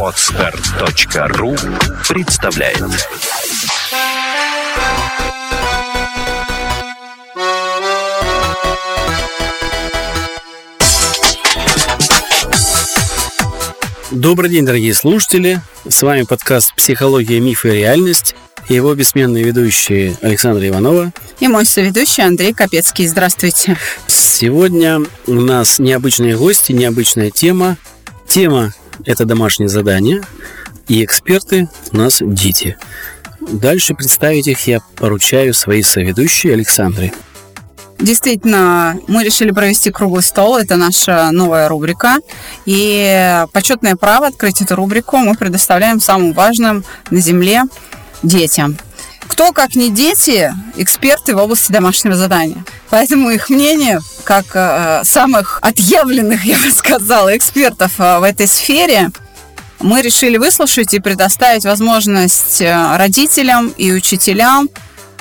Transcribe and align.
Отстар.ру 0.00 1.56
представляет 2.08 2.78
Добрый 14.12 14.50
день, 14.50 14.64
дорогие 14.64 14.94
слушатели. 14.94 15.60
С 15.88 16.02
вами 16.02 16.22
подкаст 16.22 16.74
«Психология, 16.76 17.40
мифы 17.40 17.70
и 17.70 17.78
реальность» 17.78 18.36
и 18.68 18.74
его 18.74 18.94
бессменные 18.94 19.44
ведущие 19.44 20.16
Александра 20.22 20.66
Иванова. 20.66 21.12
И 21.40 21.48
мой 21.48 21.66
соведущий 21.66 22.24
Андрей 22.24 22.52
Капецкий. 22.52 23.06
Здравствуйте. 23.06 23.76
Сегодня 24.06 25.00
у 25.26 25.34
нас 25.34 25.78
необычные 25.78 26.36
гости, 26.36 26.72
необычная 26.72 27.30
тема. 27.30 27.76
Тема– 28.26 28.72
это 29.04 29.24
домашнее 29.24 29.68
задание, 29.68 30.22
и 30.88 31.04
эксперты 31.04 31.68
у 31.92 31.96
нас 31.96 32.18
дети. 32.20 32.76
Дальше 33.40 33.94
представить 33.94 34.48
их 34.48 34.66
я 34.66 34.80
поручаю 34.96 35.52
своей 35.54 35.82
соведущей 35.82 36.52
Александре. 36.52 37.12
Действительно, 37.98 38.98
мы 39.06 39.22
решили 39.22 39.50
провести 39.50 39.90
круглый 39.90 40.22
стол. 40.22 40.56
Это 40.56 40.76
наша 40.76 41.30
новая 41.30 41.68
рубрика. 41.68 42.16
И 42.66 43.44
почетное 43.52 43.96
право 43.96 44.26
открыть 44.26 44.60
эту 44.60 44.74
рубрику 44.74 45.16
мы 45.18 45.34
предоставляем 45.36 46.00
самым 46.00 46.32
важным 46.32 46.84
на 47.10 47.20
Земле 47.20 47.62
детям. 48.24 48.76
Кто, 49.26 49.52
как 49.52 49.74
не 49.74 49.90
дети, 49.90 50.52
эксперты 50.76 51.34
в 51.34 51.38
области 51.38 51.72
домашнего 51.72 52.14
задания. 52.14 52.64
Поэтому 52.90 53.30
их 53.30 53.48
мнение, 53.48 54.00
как 54.24 54.44
э, 54.54 55.02
самых 55.04 55.58
отъявленных, 55.62 56.44
я 56.44 56.58
бы 56.58 56.70
сказала, 56.70 57.36
экспертов 57.36 57.92
э, 57.98 58.18
в 58.18 58.22
этой 58.22 58.46
сфере, 58.46 59.10
мы 59.80 60.02
решили 60.02 60.36
выслушать 60.36 60.94
и 60.94 61.00
предоставить 61.00 61.64
возможность 61.64 62.60
э, 62.60 62.96
родителям 62.96 63.68
и 63.68 63.92
учителям 63.92 64.68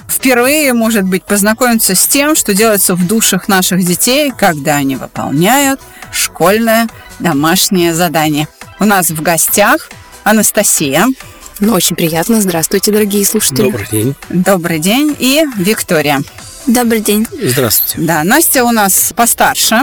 впервые, 0.07 0.73
может 0.73 1.03
быть, 1.03 1.23
познакомиться 1.23 1.95
с 1.95 2.07
тем, 2.07 2.35
что 2.35 2.53
делается 2.53 2.95
в 2.95 3.07
душах 3.07 3.47
наших 3.47 3.83
детей, 3.83 4.31
когда 4.37 4.75
они 4.75 4.95
выполняют 4.95 5.81
школьное 6.11 6.87
домашнее 7.19 7.93
задание. 7.93 8.47
У 8.79 8.85
нас 8.85 9.09
в 9.09 9.21
гостях 9.21 9.89
Анастасия. 10.23 11.07
Ну, 11.65 11.73
очень 11.73 11.95
приятно. 11.95 12.41
Здравствуйте, 12.41 12.91
дорогие 12.91 13.25
слушатели. 13.25 13.71
Добрый 13.71 13.87
день. 13.89 14.15
Добрый 14.27 14.79
день. 14.79 15.15
И 15.17 15.45
Виктория. 15.55 16.21
Добрый 16.67 16.99
день. 16.99 17.25
Здравствуйте. 17.41 18.05
Да, 18.05 18.25
Настя 18.25 18.65
у 18.65 18.71
нас 18.71 19.13
постарше. 19.15 19.79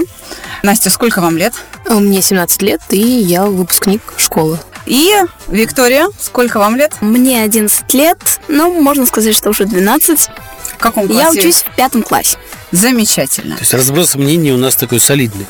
Настя, 0.62 0.91
сколько 0.91 1.23
вам 1.23 1.39
лет? 1.39 1.55
Мне 1.89 2.20
17 2.20 2.61
лет, 2.61 2.83
и 2.91 3.01
я 3.01 3.47
выпускник 3.47 4.03
школы. 4.19 4.58
И 4.84 5.11
Виктория, 5.48 6.08
сколько 6.20 6.58
вам 6.58 6.77
лет? 6.77 6.92
Мне 7.01 7.42
11 7.42 7.95
лет, 7.95 8.19
ну, 8.48 8.78
можно 8.83 9.06
сказать, 9.06 9.34
что 9.34 9.48
уже 9.48 9.64
12. 9.64 10.28
В 10.75 10.77
каком 10.77 11.08
классе? 11.08 11.23
Я 11.23 11.31
учусь 11.31 11.62
в 11.62 11.75
пятом 11.77 12.03
классе. 12.03 12.36
Замечательно. 12.73 13.55
То 13.55 13.62
есть 13.62 13.73
разброс 13.73 14.17
мнений 14.17 14.53
у 14.53 14.58
нас 14.58 14.77
такой 14.77 15.01
солидный. 15.01 15.47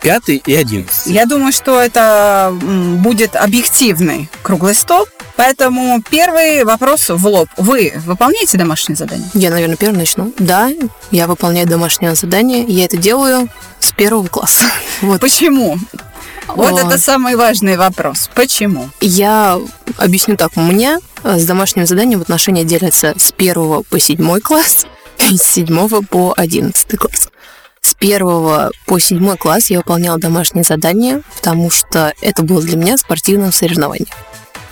Пятый 0.00 0.42
и 0.46 0.54
одиннадцатый. 0.54 1.12
Я 1.12 1.26
думаю, 1.26 1.52
что 1.52 1.78
это 1.78 2.54
будет 2.58 3.36
объективный 3.36 4.30
круглый 4.42 4.74
стол. 4.74 5.06
Поэтому 5.36 6.02
первый 6.08 6.64
вопрос 6.64 7.08
в 7.08 7.26
лоб. 7.26 7.48
Вы 7.56 7.92
выполняете 8.06 8.56
домашнее 8.56 8.96
задание? 8.96 9.28
Я, 9.34 9.50
наверное, 9.50 9.76
первый 9.76 9.96
начну. 9.96 10.32
Да, 10.38 10.70
я 11.10 11.26
выполняю 11.26 11.66
домашнее 11.66 12.14
задание. 12.14 12.64
Я 12.64 12.84
это 12.84 12.96
делаю 12.96 13.48
с 13.80 13.92
первого 13.92 14.26
класса. 14.26 14.64
Вот. 15.00 15.20
Почему? 15.20 15.76
Вот 16.46 16.72
О. 16.72 16.78
это 16.78 16.98
самый 16.98 17.36
важный 17.36 17.76
вопрос. 17.76 18.30
Почему? 18.34 18.88
Я 19.00 19.60
объясню 19.98 20.36
так. 20.36 20.52
У 20.56 20.60
меня 20.60 20.98
э, 21.24 21.38
с 21.38 21.44
домашним 21.44 21.86
заданием 21.86 22.20
отношения 22.20 22.64
делятся 22.64 23.14
с 23.16 23.32
первого 23.32 23.82
по 23.82 23.98
седьмой 23.98 24.40
класс 24.40 24.86
и 25.30 25.36
с 25.36 25.42
седьмого 25.42 26.02
по 26.02 26.32
одиннадцатый 26.36 26.96
класс. 26.96 27.28
С 27.80 27.94
первого 27.94 28.70
по 28.86 28.98
седьмой 28.98 29.36
класс 29.36 29.68
я 29.70 29.78
выполняла 29.78 30.18
домашнее 30.18 30.64
задание, 30.64 31.22
потому 31.36 31.70
что 31.70 32.14
это 32.22 32.42
было 32.42 32.62
для 32.62 32.76
меня 32.76 32.96
спортивным 32.96 33.52
соревнованием. 33.52 34.08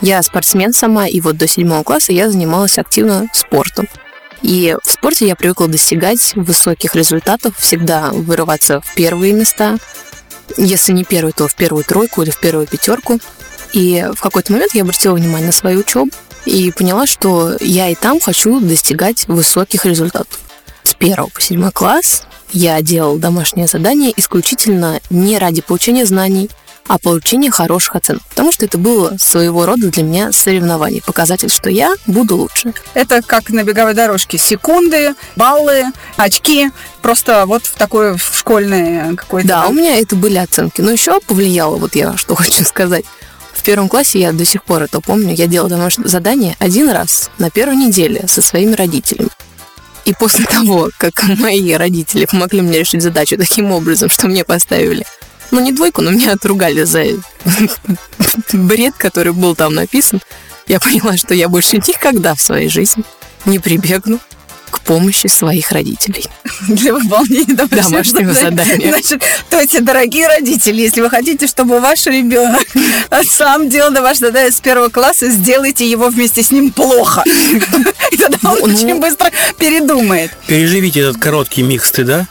Я 0.03 0.21
спортсмен 0.23 0.73
сама, 0.73 1.07
и 1.07 1.21
вот 1.21 1.37
до 1.37 1.47
седьмого 1.47 1.85
класса 1.85 2.13
я 2.13 2.29
занималась 2.29 2.77
активно 2.77 3.29
спортом. 3.33 3.89
И 4.43 4.77
в 4.83 4.91
спорте 4.91 5.29
я 5.29 5.37
привыкла 5.37 5.69
достигать 5.69 6.33
высоких 6.35 6.97
результатов, 6.97 7.57
всегда 7.57 8.11
вырываться 8.11 8.81
в 8.81 8.95
первые 8.95 9.33
места. 9.33 9.79
Если 10.57 10.91
не 10.91 11.05
первый, 11.05 11.33
то 11.33 11.47
в 11.47 11.55
первую 11.55 11.85
тройку 11.85 12.23
или 12.23 12.31
в 12.31 12.41
первую 12.41 12.67
пятерку. 12.67 13.21
И 13.73 14.05
в 14.12 14.21
какой-то 14.21 14.53
момент 14.53 14.75
я 14.75 14.83
обратила 14.83 15.15
внимание 15.15 15.47
на 15.47 15.53
свою 15.53 15.81
учебу 15.81 16.11
и 16.47 16.73
поняла, 16.73 17.07
что 17.07 17.57
я 17.61 17.89
и 17.89 17.95
там 17.95 18.19
хочу 18.19 18.59
достигать 18.59 19.29
высоких 19.29 19.87
результатов. 19.87 20.41
С 20.83 20.95
первого 20.95 21.29
по 21.29 21.41
седьмой 21.41 21.71
класс 21.71 22.25
я 22.53 22.81
делал 22.83 23.17
домашнее 23.17 23.67
задание 23.67 24.13
исключительно 24.17 25.01
не 25.11 25.39
ради 25.39 25.63
получения 25.63 26.07
знаний, 26.07 26.51
а 26.87 26.99
получения 26.99 27.51
хороших 27.51 27.97
оценок. 27.97 28.23
Потому 28.31 28.53
что 28.53 28.65
это 28.65 28.77
было 28.77 29.17
своего 29.19 29.67
рода 29.67 29.91
для 29.91 30.03
меня 30.03 30.33
соревнование, 30.33 31.01
показатель, 31.03 31.49
что 31.49 31.71
я 31.71 31.95
буду 32.07 32.37
лучше. 32.37 32.75
Это 32.95 33.23
как 33.23 33.51
на 33.51 33.62
беговой 33.62 33.95
дорожке. 33.95 34.39
Секунды, 34.39 35.15
баллы, 35.37 35.85
очки. 36.17 36.71
Просто 37.01 37.47
вот 37.47 37.65
в 37.65 37.75
такой 37.75 38.17
в 38.17 38.37
школьный 38.37 39.17
какой-то... 39.17 39.49
Да, 39.49 39.67
у 39.69 39.73
меня 39.73 39.99
это 39.99 40.17
были 40.17 40.39
оценки. 40.39 40.81
Но 40.81 40.91
еще 40.91 41.21
повлияло, 41.21 41.77
вот 41.77 41.95
я 41.95 42.17
что 42.17 42.35
хочу 42.37 42.65
сказать. 42.65 43.05
В 43.53 43.62
первом 43.62 43.89
классе, 43.89 44.19
я 44.19 44.33
до 44.33 44.45
сих 44.45 44.65
пор 44.65 44.83
это 44.83 45.01
помню, 45.01 45.35
я 45.35 45.47
делала 45.47 45.71
домашнее 45.71 46.09
задание 46.09 46.57
один 46.59 46.91
раз 46.91 47.31
на 47.39 47.49
первой 47.49 47.77
неделе 47.77 48.25
со 48.27 48.43
своими 48.43 48.75
родителями. 48.75 49.31
И 50.05 50.15
после 50.15 50.45
того, 50.45 50.91
как 50.99 51.23
мои 51.39 51.73
родители 51.73 52.27
помогли 52.27 52.61
мне 52.61 52.81
решить 52.81 53.03
задачу 53.03 53.37
таким 53.37 53.71
образом, 53.71 54.11
что 54.11 54.29
мне 54.29 54.45
поставили, 54.45 55.07
ну 55.51 55.61
не 55.61 55.73
двойку, 55.73 56.03
но 56.03 56.11
меня 56.11 56.33
отругали 56.33 56.85
за 56.85 57.05
бред, 58.53 58.95
который 58.97 59.33
был 59.33 59.55
там 59.55 59.75
написан, 59.75 60.21
я 60.67 60.81
поняла, 60.81 61.17
что 61.17 61.35
я 61.35 61.49
больше 61.49 61.77
никогда 61.89 62.35
в 62.35 62.41
своей 62.41 62.69
жизни 62.69 63.05
не 63.45 63.59
прибегну 63.59 64.21
к 64.72 64.81
помощи 64.81 65.27
своих 65.28 65.71
родителей. 65.72 66.27
для 66.69 66.94
выполнения 66.94 67.55
домашнего, 67.55 67.83
Домашнего 67.91 68.33
задания. 68.33 68.88
Значит, 68.88 69.22
то 69.50 69.60
есть, 69.60 69.84
дорогие 69.84 70.27
родители, 70.27 70.81
если 70.83 71.00
вы 71.00 71.10
хотите, 71.10 71.47
чтобы 71.47 71.78
ваш 71.81 72.06
ребенок 72.06 72.62
сам 73.28 73.69
делал 73.69 73.93
домашнее 73.93 74.28
задание 74.28 74.50
с 74.53 74.61
первого 74.61 74.88
класса, 74.88 75.28
сделайте 75.31 75.88
его 75.88 76.09
вместе 76.09 76.43
с 76.43 76.50
ним 76.50 76.72
плохо. 76.72 77.22
И 78.11 78.16
тогда 78.16 78.53
он 78.53 78.59
Ну, 78.61 78.66
ну. 78.66 78.75
очень 78.75 79.00
быстро 79.00 79.31
передумает. 79.59 80.31
Переживите 80.47 81.00
этот 81.00 81.19
короткий 81.19 81.62
миг 81.62 81.84
стыда, 81.84 82.27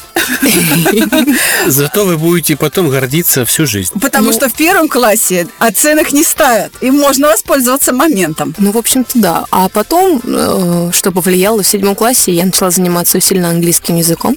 зато 1.68 2.06
вы 2.06 2.18
будете 2.18 2.56
потом 2.56 2.90
гордиться 2.90 3.46
всю 3.46 3.66
жизнь. 3.66 4.00
Потому 4.00 4.28
Ну. 4.28 4.34
что 4.34 4.50
в 4.50 4.54
первом 4.54 4.88
классе 4.88 5.48
оценок 5.60 6.12
не 6.14 6.24
ставят. 6.24 6.72
И 6.82 6.92
можно 6.92 7.28
воспользоваться 7.28 7.94
моментом. 7.94 8.54
Ну, 8.58 8.72
в 8.72 8.78
общем-то, 8.78 9.12
да. 9.16 9.46
А 9.52 9.70
потом, 9.70 10.22
э, 10.24 10.92
что 10.94 11.12
повлияло, 11.12 11.64
в 11.64 11.68
седьмом 11.68 11.96
классе 11.96 12.31
я 12.34 12.46
начала 12.46 12.72
заниматься 12.72 13.18
усиленно 13.18 13.50
английским 13.50 13.96
языком. 13.96 14.36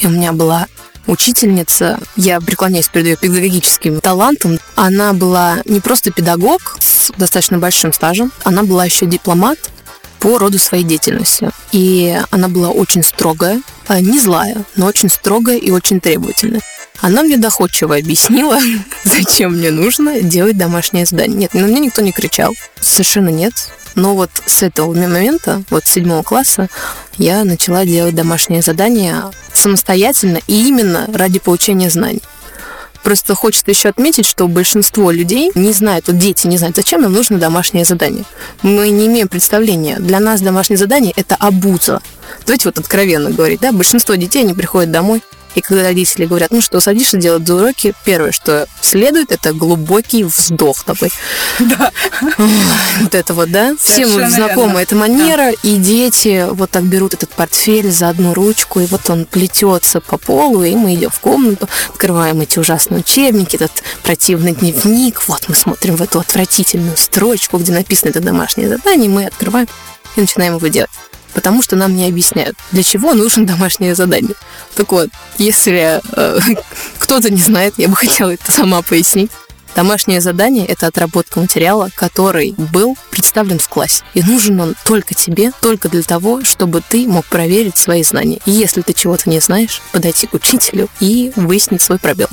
И 0.00 0.06
у 0.06 0.10
меня 0.10 0.32
была 0.32 0.66
учительница, 1.06 1.98
я 2.16 2.40
преклоняюсь 2.40 2.88
перед 2.88 3.06
ее 3.06 3.16
педагогическим 3.16 4.00
талантом. 4.00 4.58
Она 4.76 5.12
была 5.12 5.62
не 5.64 5.80
просто 5.80 6.12
педагог 6.12 6.76
с 6.78 7.10
достаточно 7.16 7.58
большим 7.58 7.92
стажем, 7.92 8.30
она 8.44 8.62
была 8.62 8.84
еще 8.84 9.06
дипломат 9.06 9.58
по 10.20 10.38
роду 10.38 10.58
своей 10.58 10.84
деятельности. 10.84 11.50
И 11.72 12.20
она 12.30 12.48
была 12.48 12.70
очень 12.70 13.02
строгая, 13.02 13.62
а, 13.86 14.00
не 14.00 14.18
злая, 14.20 14.64
но 14.76 14.86
очень 14.86 15.08
строгая 15.08 15.56
и 15.56 15.70
очень 15.70 16.00
требовательная. 16.00 16.60
Она 17.00 17.22
мне 17.22 17.36
доходчиво 17.36 17.96
объяснила, 17.96 18.58
зачем 19.04 19.56
мне 19.56 19.70
нужно 19.70 20.20
делать 20.20 20.56
домашнее 20.56 21.06
задание. 21.06 21.36
Нет, 21.36 21.54
на 21.54 21.60
меня 21.60 21.78
никто 21.78 22.02
не 22.02 22.12
кричал. 22.12 22.54
Совершенно 22.80 23.28
нет. 23.28 23.54
Но 23.94 24.14
вот 24.14 24.30
с 24.46 24.62
этого 24.62 24.94
момента, 24.94 25.62
вот 25.70 25.86
с 25.86 25.90
седьмого 25.90 26.22
класса, 26.22 26.68
я 27.16 27.44
начала 27.44 27.84
делать 27.84 28.14
домашнее 28.14 28.62
задание 28.62 29.24
самостоятельно 29.52 30.40
и 30.46 30.68
именно 30.68 31.08
ради 31.12 31.38
получения 31.38 31.90
знаний. 31.90 32.22
Просто 33.02 33.34
хочется 33.34 33.70
еще 33.70 33.88
отметить, 33.88 34.26
что 34.26 34.48
большинство 34.48 35.10
людей 35.10 35.50
не 35.54 35.72
знают, 35.72 36.08
вот 36.08 36.18
дети 36.18 36.46
не 36.46 36.58
знают, 36.58 36.76
зачем 36.76 37.02
нам 37.02 37.12
нужно 37.12 37.38
домашнее 37.38 37.84
задание. 37.84 38.24
Мы 38.62 38.90
не 38.90 39.06
имеем 39.06 39.28
представления. 39.28 39.96
Для 39.98 40.20
нас 40.20 40.40
домашнее 40.40 40.76
задание– 40.76 41.12
это 41.16 41.36
обуза. 41.36 42.02
Давайте 42.44 42.68
вот 42.68 42.78
откровенно 42.78 43.30
говорить, 43.30 43.60
да, 43.60 43.72
большинство 43.72 44.14
детей, 44.14 44.42
они 44.42 44.52
приходят 44.52 44.90
домой, 44.90 45.22
И 45.54 45.60
когда 45.60 45.82
родители 45.82 46.26
говорят, 46.26 46.50
ну 46.50 46.60
что, 46.60 46.80
садишься 46.80 47.16
делать 47.16 47.48
уроки, 47.48 47.94
первое, 48.04 48.32
что 48.32 48.66
следует, 48.80 49.32
это 49.32 49.52
глубокий 49.52 50.24
вздох 50.24 50.84
такой. 50.84 51.10
Да. 51.60 51.90
Вот 53.00 53.14
это 53.14 53.34
вот, 53.34 53.50
да? 53.50 53.74
Всем 53.80 54.08
знакома 54.30 54.80
эта 54.80 54.94
манера, 54.94 55.50
и 55.50 55.76
дети 55.76 56.46
вот 56.50 56.70
так 56.70 56.84
берут 56.84 57.14
этот 57.14 57.30
портфель 57.30 57.90
за 57.90 58.08
одну 58.08 58.34
ручку, 58.34 58.80
и 58.80 58.86
вот 58.86 59.08
он 59.10 59.24
плетется 59.24 60.00
по 60.00 60.18
полу, 60.18 60.62
и 60.62 60.74
мы 60.74 60.94
идем 60.94 61.10
в 61.10 61.20
комнату, 61.20 61.68
открываем 61.90 62.40
эти 62.40 62.58
ужасные 62.58 63.00
учебники, 63.00 63.56
этот 63.56 63.82
противный 64.02 64.52
дневник, 64.52 65.28
вот 65.28 65.48
мы 65.48 65.54
смотрим 65.54 65.96
в 65.96 66.02
эту 66.02 66.20
отвратительную 66.20 66.96
строчку, 66.96 67.58
где 67.58 67.72
написано 67.72 68.10
это 68.10 68.20
домашнее 68.20 68.68
задание, 68.68 69.08
мы 69.08 69.26
открываем 69.26 69.68
и 70.16 70.20
начинаем 70.20 70.56
его 70.56 70.66
делать 70.68 70.90
потому 71.38 71.62
что 71.62 71.76
нам 71.76 71.94
не 71.94 72.04
объясняют, 72.08 72.56
для 72.72 72.82
чего 72.82 73.14
нужно 73.14 73.46
домашнее 73.46 73.94
задание. 73.94 74.34
Так 74.74 74.90
вот, 74.90 75.08
если 75.38 76.00
э, 76.16 76.38
кто-то 76.98 77.32
не 77.32 77.40
знает, 77.40 77.74
я 77.76 77.86
бы 77.86 77.94
хотела 77.94 78.30
это 78.30 78.50
сама 78.50 78.82
пояснить. 78.82 79.30
Домашнее 79.76 80.20
задание– 80.20 80.66
это 80.66 80.88
отработка 80.88 81.38
материала, 81.38 81.90
который 81.94 82.56
был 82.56 82.98
представлен 83.12 83.60
в 83.60 83.68
классе. 83.68 84.02
И 84.14 84.22
нужен 84.24 84.60
он 84.60 84.74
только 84.84 85.14
тебе, 85.14 85.52
только 85.60 85.88
для 85.88 86.02
того, 86.02 86.42
чтобы 86.42 86.82
ты 86.82 87.06
мог 87.06 87.24
проверить 87.26 87.76
свои 87.78 88.02
знания. 88.02 88.40
И 88.46 88.50
если 88.50 88.80
ты 88.80 88.94
чего-то 88.94 89.30
не 89.30 89.38
знаешь, 89.38 89.80
подойти 89.92 90.26
к 90.26 90.34
учителю 90.34 90.88
и 90.98 91.30
выяснить 91.36 91.82
свой 91.82 92.00
пробел. 92.00 92.26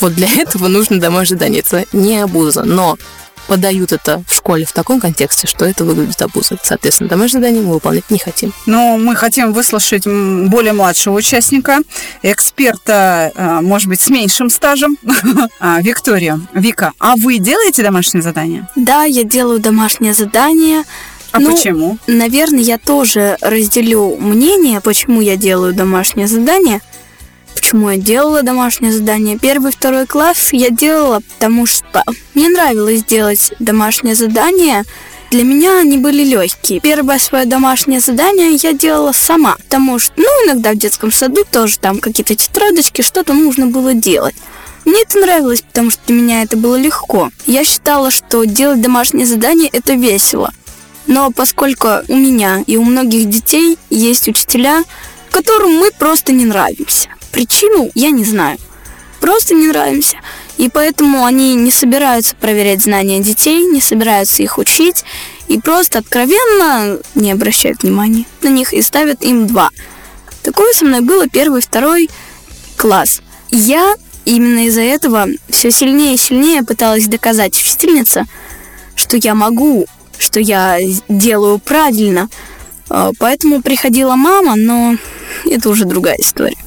Вот 0.00 0.14
для 0.14 0.28
этого 0.36 0.68
нужно 0.68 1.00
домашнее 1.00 1.38
задание. 1.38 1.60
Это 1.60 1.86
не 1.96 2.18
обуза. 2.18 2.64
Но 2.64 2.98
подают 3.46 3.92
это 3.92 4.22
в 4.26 4.34
школе 4.34 4.64
в 4.64 4.72
таком 4.72 5.00
контексте, 5.00 5.46
что 5.46 5.64
это 5.64 5.84
выглядит 5.84 6.20
обузой. 6.22 6.58
Соответственно, 6.62 7.08
домашнее 7.08 7.40
задание 7.40 7.62
мы 7.62 7.74
выполнять 7.74 8.10
не 8.10 8.18
хотим. 8.18 8.52
Но 8.66 8.96
мы 8.96 9.16
хотим 9.16 9.52
выслушать 9.52 10.06
более 10.06 10.72
младшего 10.72 11.16
участника, 11.16 11.78
эксперта, 12.22 13.32
э, 13.34 13.60
может 13.60 13.88
быть, 13.88 14.00
с 14.00 14.10
меньшим 14.10 14.50
стажем, 14.50 14.98
а, 15.60 15.80
Виктория. 15.80 16.40
Вика, 16.54 16.92
а 16.98 17.16
вы 17.16 17.38
делаете 17.38 17.82
домашнее 17.82 18.22
задание? 18.22 18.68
Да, 18.76 19.04
я 19.04 19.24
делаю 19.24 19.60
домашнее 19.60 20.14
задание. 20.14 20.84
А 21.32 21.40
ну, 21.40 21.52
почему? 21.52 21.98
Наверное, 22.06 22.60
я 22.60 22.78
тоже 22.78 23.38
разделю 23.40 24.16
мнение, 24.16 24.80
почему 24.80 25.20
я 25.20 25.36
делаю 25.36 25.72
домашнее 25.72 26.26
задание– 26.26 26.80
почему 27.62 27.90
я 27.90 27.96
делала 27.96 28.42
домашнее 28.42 28.92
задание. 28.92 29.38
Первый, 29.38 29.70
второй 29.70 30.06
класс 30.06 30.52
я 30.52 30.70
делала, 30.70 31.20
потому 31.34 31.64
что 31.64 32.02
мне 32.34 32.48
нравилось 32.48 33.04
делать 33.04 33.52
домашнее 33.60 34.16
задание. 34.16 34.82
Для 35.30 35.44
меня 35.44 35.78
они 35.78 35.96
были 35.96 36.24
легкие. 36.24 36.80
Первое 36.80 37.18
свое 37.18 37.46
домашнее 37.46 38.00
задание 38.00 38.58
я 38.60 38.72
делала 38.72 39.12
сама, 39.12 39.54
потому 39.56 40.00
что, 40.00 40.12
ну, 40.16 40.26
иногда 40.44 40.72
в 40.72 40.76
детском 40.76 41.12
саду 41.12 41.44
тоже 41.50 41.78
там 41.78 42.00
какие-то 42.00 42.34
тетрадочки, 42.34 43.00
что-то 43.00 43.32
нужно 43.32 43.68
было 43.68 43.94
делать. 43.94 44.34
Мне 44.84 45.00
это 45.02 45.20
нравилось, 45.20 45.62
потому 45.62 45.92
что 45.92 46.00
для 46.08 46.16
меня 46.16 46.42
это 46.42 46.56
было 46.56 46.74
легко. 46.74 47.30
Я 47.46 47.64
считала, 47.64 48.10
что 48.10 48.42
делать 48.42 48.80
домашнее 48.80 49.24
задание– 49.24 49.70
это 49.72 49.94
весело. 49.94 50.52
Но 51.06 51.30
поскольку 51.30 51.88
у 52.08 52.16
меня 52.16 52.64
и 52.66 52.76
у 52.76 52.82
многих 52.82 53.30
детей 53.30 53.78
есть 53.88 54.26
учителя, 54.26 54.82
которым 55.30 55.76
мы 55.76 55.90
просто 55.92 56.32
не 56.32 56.44
нравимся. 56.44 57.11
Причину 57.32 57.90
я 57.94 58.10
не 58.10 58.24
знаю. 58.24 58.58
Просто 59.20 59.54
не 59.54 59.68
нравимся. 59.68 60.18
И 60.58 60.68
поэтому 60.68 61.24
они 61.24 61.54
не 61.54 61.70
собираются 61.70 62.36
проверять 62.36 62.82
знания 62.82 63.20
детей, 63.20 63.64
не 63.64 63.80
собираются 63.80 64.42
их 64.42 64.58
учить, 64.58 65.04
и 65.48 65.58
просто 65.58 65.98
откровенно 65.98 66.98
не 67.14 67.32
обращают 67.32 67.82
внимания 67.82 68.26
на 68.42 68.48
них 68.48 68.72
и 68.72 68.82
ставят 68.82 69.22
им 69.22 69.46
два. 69.46 69.70
Такое 70.42 70.72
со 70.72 70.84
мной 70.84 71.00
было 71.00 71.28
первый, 71.28 71.62
второй 71.62 72.10
класс. 72.76 73.22
Я 73.50 73.94
именно 74.24 74.66
из-за 74.66 74.82
этого 74.82 75.26
все 75.48 75.70
сильнее 75.70 76.14
и 76.14 76.18
сильнее 76.18 76.62
пыталась 76.62 77.06
доказать 77.06 77.56
учительнице, 77.56 78.24
что 78.94 79.16
я 79.16 79.34
могу, 79.34 79.86
что 80.18 80.40
я 80.40 80.78
делаю 81.08 81.58
правильно. 81.58 82.28
А, 82.88 83.12
поэтому 83.18 83.62
приходила 83.62 84.16
мама, 84.16 84.56
но 84.56 84.96
это 85.44 85.68
уже 85.70 85.84
другая 85.84 86.16
история. 86.18 86.58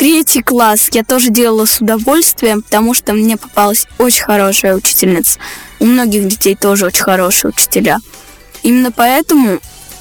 Третий 0.00 0.40
класс 0.40 0.88
я 0.92 1.04
тоже 1.04 1.28
делала 1.28 1.66
с 1.66 1.82
удовольствием, 1.82 2.62
потому 2.62 2.94
что 2.94 3.12
мне 3.12 3.36
попалась 3.36 3.86
очень 3.98 4.24
хорошая 4.24 4.74
учительница. 4.74 5.38
У 5.78 5.84
многих 5.84 6.26
детей 6.26 6.56
тоже 6.56 6.86
очень 6.86 7.02
хорошие 7.02 7.50
учителя. 7.50 7.98
Именно 8.62 8.92
поэтому 8.92 9.60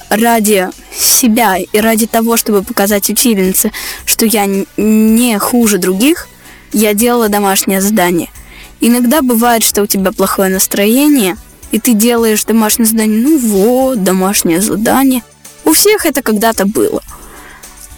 ради 0.09 0.69
себя 0.97 1.57
и 1.57 1.79
ради 1.81 2.07
того, 2.07 2.37
чтобы 2.37 2.63
показать 2.63 3.09
учительнице, 3.09 3.73
что 4.05 4.25
я 4.25 4.45
не 4.77 5.37
хуже 5.37 5.79
других, 5.79 6.29
я 6.71 6.93
делала 6.93 7.27
домашнее 7.27 7.81
задание. 7.81 8.29
Иногда 8.79 9.21
бывает, 9.21 9.65
что 9.65 9.81
у 9.81 9.85
тебя 9.85 10.13
плохое 10.13 10.49
настроение, 10.49 11.35
и 11.71 11.79
ты 11.79 11.91
делаешь 11.91 12.45
домашнее 12.45 12.85
задание, 12.85 13.21
ну 13.21 13.37
вот, 13.37 14.01
домашнее 14.01 14.61
задание. 14.61 15.23
У 15.65 15.73
всех 15.73 16.05
это 16.05 16.21
когда-то 16.21 16.65
было. 16.65 17.03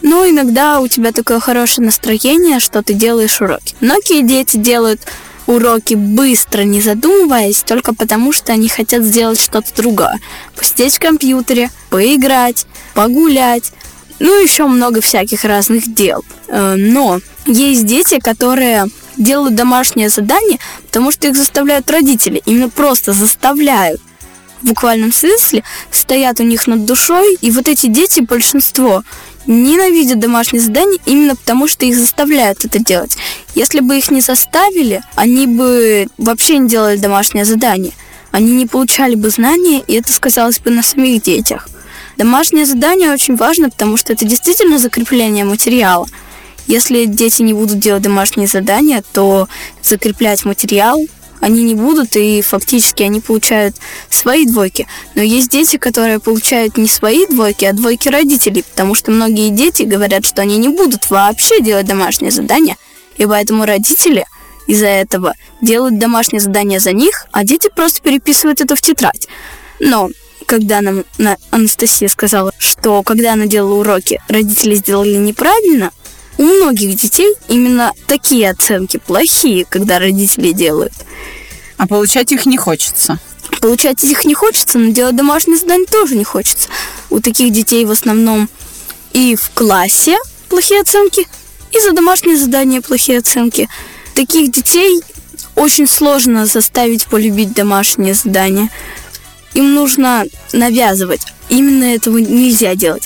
Но 0.01 0.27
иногда 0.27 0.79
у 0.79 0.87
тебя 0.87 1.11
такое 1.11 1.39
хорошее 1.39 1.85
настроение, 1.85 2.59
что 2.59 2.81
ты 2.81 2.93
делаешь 2.93 3.41
уроки. 3.41 3.75
Многие 3.81 4.23
дети 4.23 4.57
делают 4.57 5.01
уроки 5.47 5.95
быстро, 5.95 6.61
не 6.61 6.81
задумываясь, 6.81 7.63
только 7.63 7.93
потому 7.93 8.31
что 8.31 8.53
они 8.53 8.69
хотят 8.69 9.03
сделать 9.03 9.39
что-то 9.39 9.73
другое. 9.75 10.19
Посидеть 10.55 10.95
в 10.95 10.99
компьютере, 10.99 11.69
поиграть, 11.89 12.65
погулять, 12.93 13.71
ну 14.19 14.41
еще 14.41 14.65
много 14.67 15.01
всяких 15.01 15.43
разных 15.45 15.93
дел. 15.93 16.23
Э, 16.47 16.75
но 16.77 17.19
есть 17.45 17.85
дети, 17.85 18.19
которые 18.19 18.85
делают 19.17 19.55
домашнее 19.55 20.09
задание, 20.09 20.59
потому 20.85 21.11
что 21.11 21.27
их 21.27 21.35
заставляют 21.35 21.89
родители. 21.89 22.41
Именно 22.45 22.69
просто 22.69 23.13
заставляют 23.13 23.99
в 24.61 24.67
буквальном 24.67 25.11
смысле, 25.11 25.63
стоят 25.89 26.39
у 26.39 26.43
них 26.43 26.67
над 26.67 26.85
душой, 26.85 27.35
и 27.41 27.49
вот 27.49 27.67
эти 27.67 27.87
дети, 27.87 28.19
большинство, 28.19 29.03
ненавидят 29.45 30.19
домашние 30.19 30.61
задания 30.61 30.99
именно 31.05 31.35
потому, 31.35 31.67
что 31.67 31.85
их 31.85 31.97
заставляют 31.97 32.65
это 32.65 32.79
делать. 32.79 33.15
Если 33.55 33.79
бы 33.79 33.97
их 33.97 34.11
не 34.11 34.21
заставили, 34.21 35.01
они 35.15 35.47
бы 35.47 36.07
вообще 36.17 36.57
не 36.57 36.69
делали 36.69 36.97
домашнее 36.97 37.45
задание. 37.45 37.93
Они 38.31 38.53
не 38.53 38.65
получали 38.65 39.15
бы 39.15 39.29
знания, 39.29 39.83
и 39.85 39.93
это 39.93 40.13
сказалось 40.13 40.59
бы 40.59 40.71
на 40.71 40.83
самих 40.83 41.21
детях. 41.21 41.67
Домашнее 42.17 42.65
задание 42.65 43.11
очень 43.11 43.35
важно, 43.35 43.69
потому 43.69 43.97
что 43.97 44.13
это 44.13 44.25
действительно 44.25 44.77
закрепление 44.77 45.43
материала. 45.43 46.07
Если 46.67 47.05
дети 47.05 47.41
не 47.41 47.53
будут 47.53 47.79
делать 47.79 48.03
домашние 48.03 48.47
задания, 48.47 49.03
то 49.13 49.47
закреплять 49.81 50.45
материал 50.45 50.97
они 51.41 51.63
не 51.63 51.75
будут, 51.75 52.15
и 52.15 52.41
фактически 52.41 53.03
они 53.03 53.19
получают 53.19 53.75
свои 54.09 54.45
двойки. 54.45 54.87
Но 55.15 55.21
есть 55.21 55.49
дети, 55.49 55.77
которые 55.77 56.19
получают 56.19 56.77
не 56.77 56.87
свои 56.87 57.25
двойки, 57.25 57.65
а 57.65 57.73
двойки 57.73 58.07
родителей, 58.07 58.63
потому 58.63 58.95
что 58.95 59.11
многие 59.11 59.49
дети 59.49 59.83
говорят, 59.83 60.25
что 60.25 60.41
они 60.41 60.57
не 60.57 60.69
будут 60.69 61.09
вообще 61.09 61.61
делать 61.61 61.87
домашнее 61.87 62.31
задание, 62.31 62.77
и 63.17 63.25
поэтому 63.25 63.65
родители 63.65 64.25
из-за 64.67 64.87
этого 64.87 65.33
делают 65.61 65.99
домашнее 65.99 66.39
задание 66.39 66.79
за 66.79 66.93
них, 66.93 67.25
а 67.31 67.43
дети 67.43 67.69
просто 67.75 68.01
переписывают 68.01 68.61
это 68.61 68.75
в 68.75 68.81
тетрадь. 68.81 69.27
Но 69.79 70.09
когда 70.45 70.81
нам 70.81 71.03
Анастасия 71.49 72.07
сказала, 72.07 72.53
что 72.57 73.03
когда 73.03 73.33
она 73.33 73.47
делала 73.47 73.79
уроки, 73.79 74.21
родители 74.27 74.75
сделали 74.75 75.15
неправильно, 75.15 75.91
у 76.37 76.43
многих 76.43 76.95
детей 76.95 77.33
именно 77.47 77.93
такие 78.07 78.49
оценки 78.49 78.97
плохие, 78.97 79.65
когда 79.65 79.99
родители 79.99 80.51
делают. 80.51 80.93
А 81.77 81.87
получать 81.87 82.31
их 82.31 82.45
не 82.45 82.57
хочется. 82.57 83.19
Получать 83.59 84.03
их 84.03 84.25
не 84.25 84.33
хочется, 84.33 84.77
но 84.77 84.91
делать 84.91 85.15
домашнее 85.15 85.57
задание 85.57 85.87
тоже 85.87 86.15
не 86.15 86.23
хочется. 86.23 86.67
У 87.09 87.19
таких 87.19 87.51
детей 87.51 87.85
в 87.85 87.91
основном 87.91 88.49
и 89.13 89.35
в 89.35 89.49
классе 89.51 90.17
плохие 90.49 90.81
оценки, 90.81 91.27
и 91.71 91.79
за 91.79 91.91
домашнее 91.91 92.37
задание 92.37 92.81
плохие 92.81 93.19
оценки. 93.19 93.69
Таких 94.15 94.51
детей 94.51 95.01
очень 95.55 95.87
сложно 95.87 96.45
заставить 96.45 97.05
полюбить 97.05 97.53
домашнее 97.53 98.13
задание. 98.13 98.69
Им 99.53 99.73
нужно 99.73 100.25
навязывать. 100.53 101.21
Именно 101.49 101.95
этого 101.95 102.17
нельзя 102.17 102.75
делать. 102.75 103.03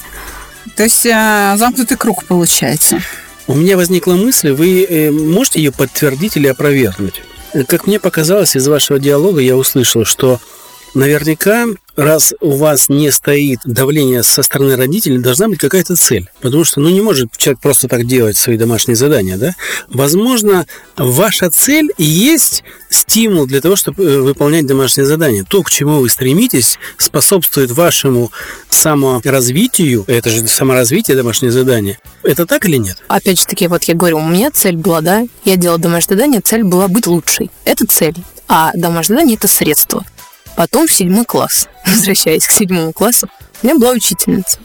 То 0.75 0.84
есть 0.84 1.05
э, 1.05 1.55
замкнутый 1.57 1.98
круг 1.98 2.25
получается. 2.25 3.00
У 3.48 3.53
меня 3.53 3.77
возникла 3.77 4.13
мысль, 4.15 4.51
вы 4.51 4.84
э, 4.84 5.12
можете 5.12 5.62
ее 5.62 5.72
подтвердить 5.72 6.36
или 6.38 6.48
опровергнуть? 6.48 7.22
Как 7.67 7.88
мне 7.88 8.00
показалось, 8.00 8.55
из 8.55 8.67
вашего 8.67 9.00
диалога 9.00 9.39
я 9.39 9.55
услышал, 9.55 10.03
что 10.03 10.39
наверняка 10.93 11.67
раз 11.96 12.34
у 12.42 12.52
вас 12.52 12.90
не 12.90 13.12
стоит 13.12 13.60
давление 13.64 14.24
со 14.24 14.44
стороны 14.44 14.75
родителей, 14.75 15.18
должна 15.18 15.48
быть 15.48 15.60
какая-то 15.60 15.96
цель. 15.96 16.30
Потому 16.42 16.64
что, 16.64 16.80
ну, 16.80 16.90
не 16.90 17.02
может 17.02 17.36
человек 17.38 17.62
просто 17.62 17.88
так 17.88 18.06
делать 18.06 18.38
свои 18.38 18.58
домашние 18.58 18.96
задания, 18.96 19.38
да? 19.38 19.56
Возможно, 19.90 20.66
ваша 20.98 21.50
цель 21.50 21.92
и 21.98 22.04
есть 22.04 22.64
стимул 22.90 23.46
для 23.46 23.62
того, 23.62 23.75
чтобы 23.75 24.04
э, 24.04 24.20
выполнять 24.20 24.66
домашние 24.66 25.06
задания. 25.06 25.44
То, 25.44 25.64
к 25.64 25.70
чему 25.70 26.00
вы 26.00 26.10
стремитесь, 26.10 26.78
способствует 26.98 27.72
вашему 27.72 28.32
саморазвитию. 28.70 30.04
Это 30.08 30.30
же 30.30 30.48
саморазвитие 30.48 31.16
домашнее 31.16 31.52
задание. 31.52 32.00
Это 32.24 32.46
так 32.46 32.66
или 32.66 32.78
нет? 32.78 32.98
Опять 33.08 33.40
же 33.40 33.46
таки, 33.46 33.68
вот 33.68 33.84
я 33.84 33.96
говорю, 33.96 34.18
у 34.18 34.28
меня 34.28 34.52
цель 34.52 34.78
была, 34.78 35.02
да, 35.02 35.25
я 35.44 35.56
делала 35.56 35.80
домашнее 35.80 36.18
задание, 36.18 36.42
цель 36.42 36.64
была 36.64 36.88
быть 36.88 37.08
лучшей. 37.08 37.52
Это 37.64 37.86
цель. 37.88 38.16
А 38.48 38.72
домашнее 38.75 39.18
задание– 39.18 39.36
это 39.38 39.48
средство. 39.48 40.06
Потом 40.55 40.88
в 40.88 40.91
седьмой 40.91 41.25
класс, 41.25 41.67
возвращаясь 41.85 42.45
к 42.45 42.51
седьмому 42.51 42.93
классу, 42.93 43.29
у 43.62 43.65
меня 43.67 43.77
была 43.77 43.91
учительница. 43.91 44.59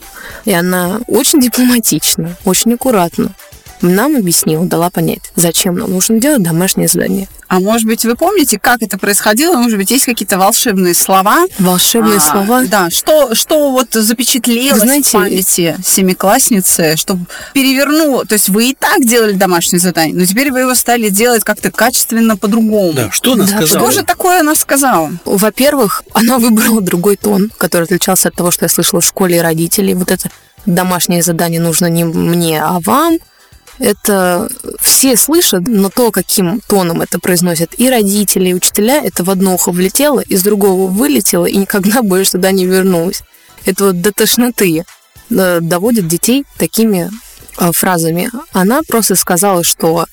И 0.45 0.53
она 0.53 1.01
очень 1.07 1.41
дипломатично, 1.41 2.37
очень 2.45 2.75
аккуратно 2.75 3.35
нам 3.83 4.17
объяснила, 4.17 4.65
дала 4.67 4.91
понять, 4.91 5.33
зачем 5.37 5.77
нам 5.77 5.93
нужно 5.93 6.21
делать 6.21 6.43
домашнее 6.43 6.89
задание. 6.89 7.29
А 7.51 7.59
может 7.59 7.85
быть, 7.85 8.05
вы 8.05 8.15
помните, 8.15 8.61
как 8.61 8.81
это 8.81 8.97
происходило? 8.97 9.57
Может 9.57 9.77
быть, 9.77 9.91
есть 9.91 10.05
какие-то 10.05 10.39
волшебные 10.39 10.95
слова? 10.95 11.47
Волшебные 11.59 12.19
а, 12.19 12.21
слова? 12.21 12.63
Да, 12.63 12.91
что, 12.91 13.35
что 13.35 13.73
вот 13.73 13.93
запечатлелось 13.93 14.83
Знаете, 14.83 15.09
в 15.09 15.13
памяти 15.15 15.77
семиклассницы, 15.83 16.95
чтобы 16.95 17.27
перевернуло. 17.53 18.25
То 18.25 18.35
есть 18.35 18.51
вы 18.51 18.71
и 18.71 18.75
так 18.77 19.05
делали 19.05 19.33
домашнее 19.33 19.81
задание, 19.81 20.15
но 20.15 20.25
теперь 20.25 20.53
вы 20.53 20.61
его 20.61 20.77
стали 20.77 21.09
делать 21.09 21.43
как-то 21.43 21.73
качественно 21.73 22.37
по-другому. 22.37 22.93
Да, 22.93 23.11
что 23.11 23.33
она 23.33 23.43
да, 23.43 23.49
сказала? 23.49 23.67
Что 23.67 23.91
же 23.91 24.07
такое 24.07 24.41
она 24.41 24.55
сказала? 24.55 25.11
Во-первых, 25.25 26.05
она 26.15 26.39
выбрала 26.39 26.81
другой 26.81 27.17
тон, 27.17 27.51
который 27.59 27.83
отличался 27.83 28.29
от 28.29 28.37
того, 28.37 28.53
что 28.53 28.67
я 28.67 28.69
слышала 28.69 29.01
в 29.01 29.05
школе 29.05 29.39
и 29.39 29.41
родителей. 29.41 29.95
Вот 29.95 30.13
это 30.13 30.31
домашнее 30.67 31.25
задание 31.25 31.61
нужно 31.61 31.87
не 31.87 32.05
мне, 32.05 32.63
а 32.63 32.79
вам 32.79 33.19
это 33.81 34.49
все 34.79 35.17
слышат, 35.17 35.67
но 35.67 35.89
то, 35.89 36.13
каким 36.13 36.61
тоном 36.61 37.01
это 37.01 37.19
произносят 37.19 37.73
и 37.79 37.89
родители, 37.89 38.51
и 38.51 38.55
учителя, 38.55 39.03
это 39.03 39.25
в 39.25 39.31
одно 39.31 39.55
ухо 39.55 39.73
влетело, 39.73 40.21
из 40.21 40.43
другого 40.43 40.89
вылетело 40.89 41.47
и 41.47 41.57
никогда 41.57 42.03
больше 42.03 42.33
сюда 42.33 42.53
не 42.53 42.67
вернулось. 42.67 43.23
Это 43.65 43.87
вот 43.87 44.01
до 44.01 44.13
тошноты 44.13 44.85
э, 45.31 45.59
доводит 45.61 46.07
детей 46.07 46.45
такими 46.59 47.11
э, 47.59 47.73
фразами. 47.73 48.31
Она 48.53 48.83
просто 48.87 49.17
сказала, 49.17 49.65
что 49.65 50.07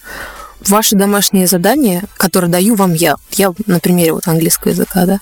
Ваше 0.61 0.95
домашнее 0.95 1.47
задание, 1.47 2.03
которое 2.17 2.47
даю 2.47 2.75
вам 2.75 2.93
я, 2.93 3.15
я 3.33 3.53
на 3.67 3.79
примере 3.79 4.13
вот 4.13 4.27
английского 4.27 4.71
языка, 4.71 5.05
да, 5.05 5.19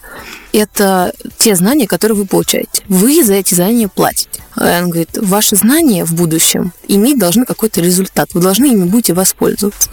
это 0.57 1.13
те 1.37 1.55
знания, 1.55 1.87
которые 1.87 2.17
вы 2.17 2.25
получаете. 2.25 2.83
Вы 2.87 3.23
за 3.23 3.33
эти 3.33 3.55
знания 3.55 3.87
платите. 3.87 4.41
Он 4.55 4.89
говорит, 4.89 5.09
ваши 5.17 5.55
знания 5.55 6.05
в 6.05 6.13
будущем 6.13 6.71
иметь 6.87 7.19
должны 7.19 7.45
какой-то 7.45 7.81
результат. 7.81 8.29
Вы 8.33 8.41
должны 8.41 8.65
ими 8.65 8.85
будете 8.85 9.13
воспользоваться 9.13 9.89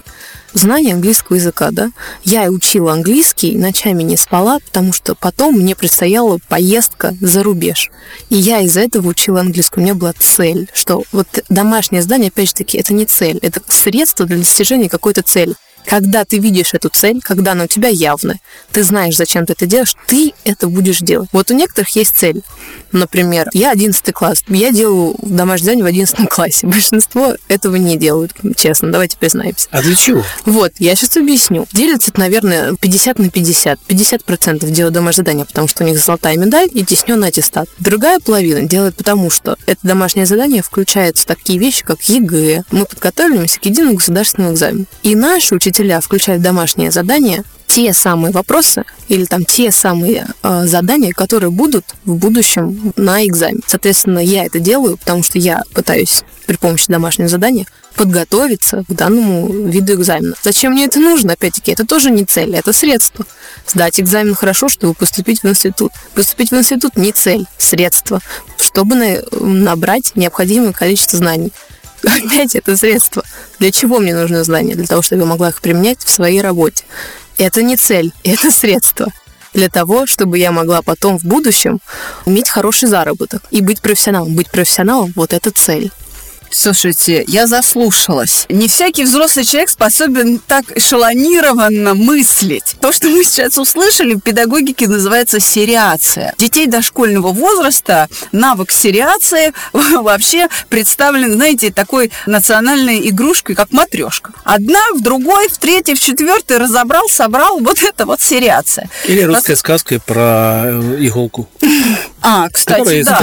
знание 0.55 0.95
английского 0.95 1.37
языка, 1.37 1.71
да. 1.71 1.91
Я 2.25 2.51
учила 2.51 2.93
английский, 2.93 3.57
ночами 3.57 4.03
не 4.03 4.17
спала, 4.17 4.59
потому 4.61 4.93
что 4.93 5.15
потом 5.15 5.55
мне 5.57 5.75
предстояла 5.75 6.39
поездка 6.49 7.15
за 7.21 7.43
рубеж. 7.43 7.91
И 8.29 8.37
я 8.37 8.61
из-за 8.61 8.81
этого 8.81 9.09
учила 9.09 9.41
английский. 9.41 9.81
У 9.81 9.83
меня 9.83 9.95
была 9.95 10.13
цель, 10.19 10.69
что 10.75 11.05
вот 11.13 11.27
домашнее 11.49 12.03
задание, 12.03 12.29
опять 12.29 12.49
же 12.49 12.55
таки, 12.55 12.79
это 12.79 12.93
не 12.93 13.07
цель, 13.07 13.39
это 13.43 13.63
средство 13.69 14.27
для 14.27 14.39
достижения 14.39 14.89
какой-то 14.89 15.23
цели. 15.23 15.55
Когда 15.87 16.25
ты 16.25 16.39
видишь 16.39 16.75
эту 16.75 16.89
цель, 16.89 17.21
когда 17.23 17.53
она 17.53 17.65
у 17.65 17.67
тебя 17.67 17.89
явная, 17.89 18.41
ты 18.71 18.83
знаешь, 18.83 19.17
зачем 19.17 19.47
ты 19.47 19.53
это 19.53 19.67
делаешь, 19.67 19.95
ты 20.07 20.33
это 20.45 20.69
будешь 20.69 20.99
делать. 20.99 21.29
Вот 21.33 21.51
у 21.51 21.55
некоторых 21.55 21.95
есть 21.97 22.17
цель. 22.17 22.43
Например, 22.93 23.49
я 23.53 23.71
11 23.71 24.13
класс, 24.13 24.43
я 24.49 24.71
делаю 24.71 25.17
домашнее 25.23 25.67
задание 25.67 25.85
в 25.85 25.89
11 25.89 26.29
классе. 26.29 26.67
Большинство 26.67 27.35
этого 27.49 27.77
не 27.77 27.97
делают, 27.97 28.33
честно, 28.57 28.91
давайте 28.91 29.17
признаемся. 29.17 29.69
А 29.71 29.83
для 29.83 29.95
чего? 29.95 30.23
Вот, 30.45 30.73
я 30.79 30.95
сейчас 30.95 31.17
объясню. 31.17 31.67
Делится 31.73 32.13
наверное, 32.17 32.75
50 32.81 33.19
на 33.19 33.31
50. 33.31 33.81
50% 33.89 34.71
делают 34.71 34.95
домашнее 34.95 35.25
задание, 35.25 35.45
потому 35.45 35.69
что 35.69 35.85
у 35.85 35.87
них 35.87 35.99
золотая 35.99 36.37
медаль 36.37 36.69
и 36.73 36.85
тесненный 36.85 37.29
аттестат. 37.29 37.69
Другая 37.79 38.21
половина 38.21 38.63
делает 38.63 38.97
потому, 38.97 39.31
что 39.31 39.57
это 39.67 39.81
домашнее 39.83 40.27
задание 40.27 40.63
включает 40.63 41.17
такие 41.27 41.59
вещи, 41.59 41.85
как 41.85 42.01
ЕГЭ. 42.03 42.65
Мы 42.71 42.85
подготавливаемся 42.85 43.61
к 43.61 43.65
единому 43.65 43.97
государственному 43.97 44.55
экзамену. 44.55 44.87
И 45.03 45.15
наши 45.15 45.55
учителя 45.55 46.01
включают 46.01 46.41
в 46.41 46.45
домашнее 46.45 46.91
задание 46.91 47.45
те 47.73 47.95
самые 47.95 48.33
вопросы 48.33 48.85
или 49.09 49.25
там 49.25 49.47
те 49.47 49.73
самые 49.73 50.27
э, 50.43 50.67
задания, 50.67 51.13
которые 51.13 51.51
будут 51.51 51.87
в 52.05 52.17
будущем 52.17 52.93
на 52.97 53.25
экзамен. 53.25 53.63
Соответственно, 53.67 54.19
я 54.19 54.45
это 54.45 54.59
делаю, 54.59 54.99
потому 54.99 55.23
что 55.23 55.39
я 55.39 55.63
пытаюсь 55.73 56.23
при 56.47 56.57
помощи 56.57 56.85
домашнего 56.89 57.31
задания 57.31 57.67
подготовиться 57.95 58.85
к 58.87 58.93
данному 58.93 59.69
виду 59.69 59.95
экзамена. 59.95 60.35
Зачем 60.43 60.73
мне 60.73 60.85
это 60.85 61.01
нужно? 61.01 61.33
Опять-таки, 61.33 61.73
это 61.73 61.87
тоже 61.87 62.11
не 62.11 62.27
цель, 62.27 62.55
это 62.55 62.75
средство. 62.75 63.25
Сдать 63.67 63.99
экзамен 63.99 64.35
хорошо, 64.35 64.69
чтобы 64.69 64.93
поступить 64.93 65.43
в 65.43 65.49
институт. 65.49 65.93
Поступить 66.15 66.51
в 66.51 66.55
институт 66.55 66.99
не 66.99 67.13
цель, 67.13 67.47
средство, 67.57 68.21
чтобы 68.59 69.25
набрать 69.41 70.13
необходимое 70.15 70.73
количество 70.73 71.17
знаний. 71.17 71.55
Опять 72.03 72.55
это 72.55 72.77
средство. 72.77 73.23
Для 73.59 73.71
чего 73.71 73.99
мне 73.99 74.15
нужны 74.15 74.45
знания? 74.45 74.75
Для 74.75 74.87
того, 74.87 75.01
чтобы 75.01 75.23
я 75.23 75.27
могла 75.27 75.49
их 75.49 75.63
применять 75.63 76.03
в 76.03 76.11
своей 76.11 76.43
работе. 76.43 76.85
Это 77.43 77.65
не 77.65 77.77
цель, 77.77 78.13
это 78.23 78.53
средство 78.53 79.09
для 79.53 79.69
того, 79.69 80.07
чтобы 80.07 80.39
я 80.39 80.53
могла 80.53 80.81
потом 80.81 81.19
в 81.19 81.25
будущем 81.25 81.81
иметь 82.25 82.49
хороший 82.49 82.89
заработок 82.89 83.43
и 83.51 83.61
быть 83.61 83.81
профессионалом. 83.81 84.37
Быть 84.37 84.49
профессионалом– 84.49 85.13
вот 85.17 85.33
это 85.33 85.51
цель. 85.51 85.91
Слушайте, 86.55 87.25
я 87.27 87.47
заслушалась. 87.47 88.47
Не 88.51 88.69
всякий 88.69 89.05
взрослый 89.05 89.45
человек 89.45 89.71
способен 89.71 90.39
так 90.39 90.65
эшелонированно 90.77 91.95
мыслить. 91.95 92.77
То, 92.81 92.93
что 92.93 93.09
мы 93.09 93.25
сейчас 93.25 93.57
услышали, 93.57 94.15
в 94.15 94.21
педагогике 94.21 94.87
называется 94.87 95.41
сериация. 95.41 96.35
Детей 96.37 96.67
дошкольного 96.67 97.33
возраста 97.33 98.09
навык 98.33 98.71
сериации 98.71 99.55
вообще 99.73 100.49
представлен, 100.69 101.33
знаете, 101.33 101.73
такой 101.73 102.13
национальной 102.27 103.09
игрушкой, 103.09 103.55
как 103.57 103.73
матрешка. 103.73 104.33
Одна 104.45 104.81
в 104.95 105.01
другой, 105.01 105.49
в 105.49 105.57
третьей, 105.57 105.95
в 105.95 106.01
четвертой 106.01 106.59
разобрал, 106.59 107.09
собрал. 107.09 107.61
Вот 107.61 107.83
это 107.83 108.05
вот 108.05 108.21
сериация. 108.21 108.91
Или 109.07 109.23
русская 109.23 109.57
сказка 109.57 109.99
про 110.01 110.65
э, 110.67 110.97
иголку. 111.01 111.49
А, 112.25 112.49
кстати, 112.51 113.03
да. 113.03 113.19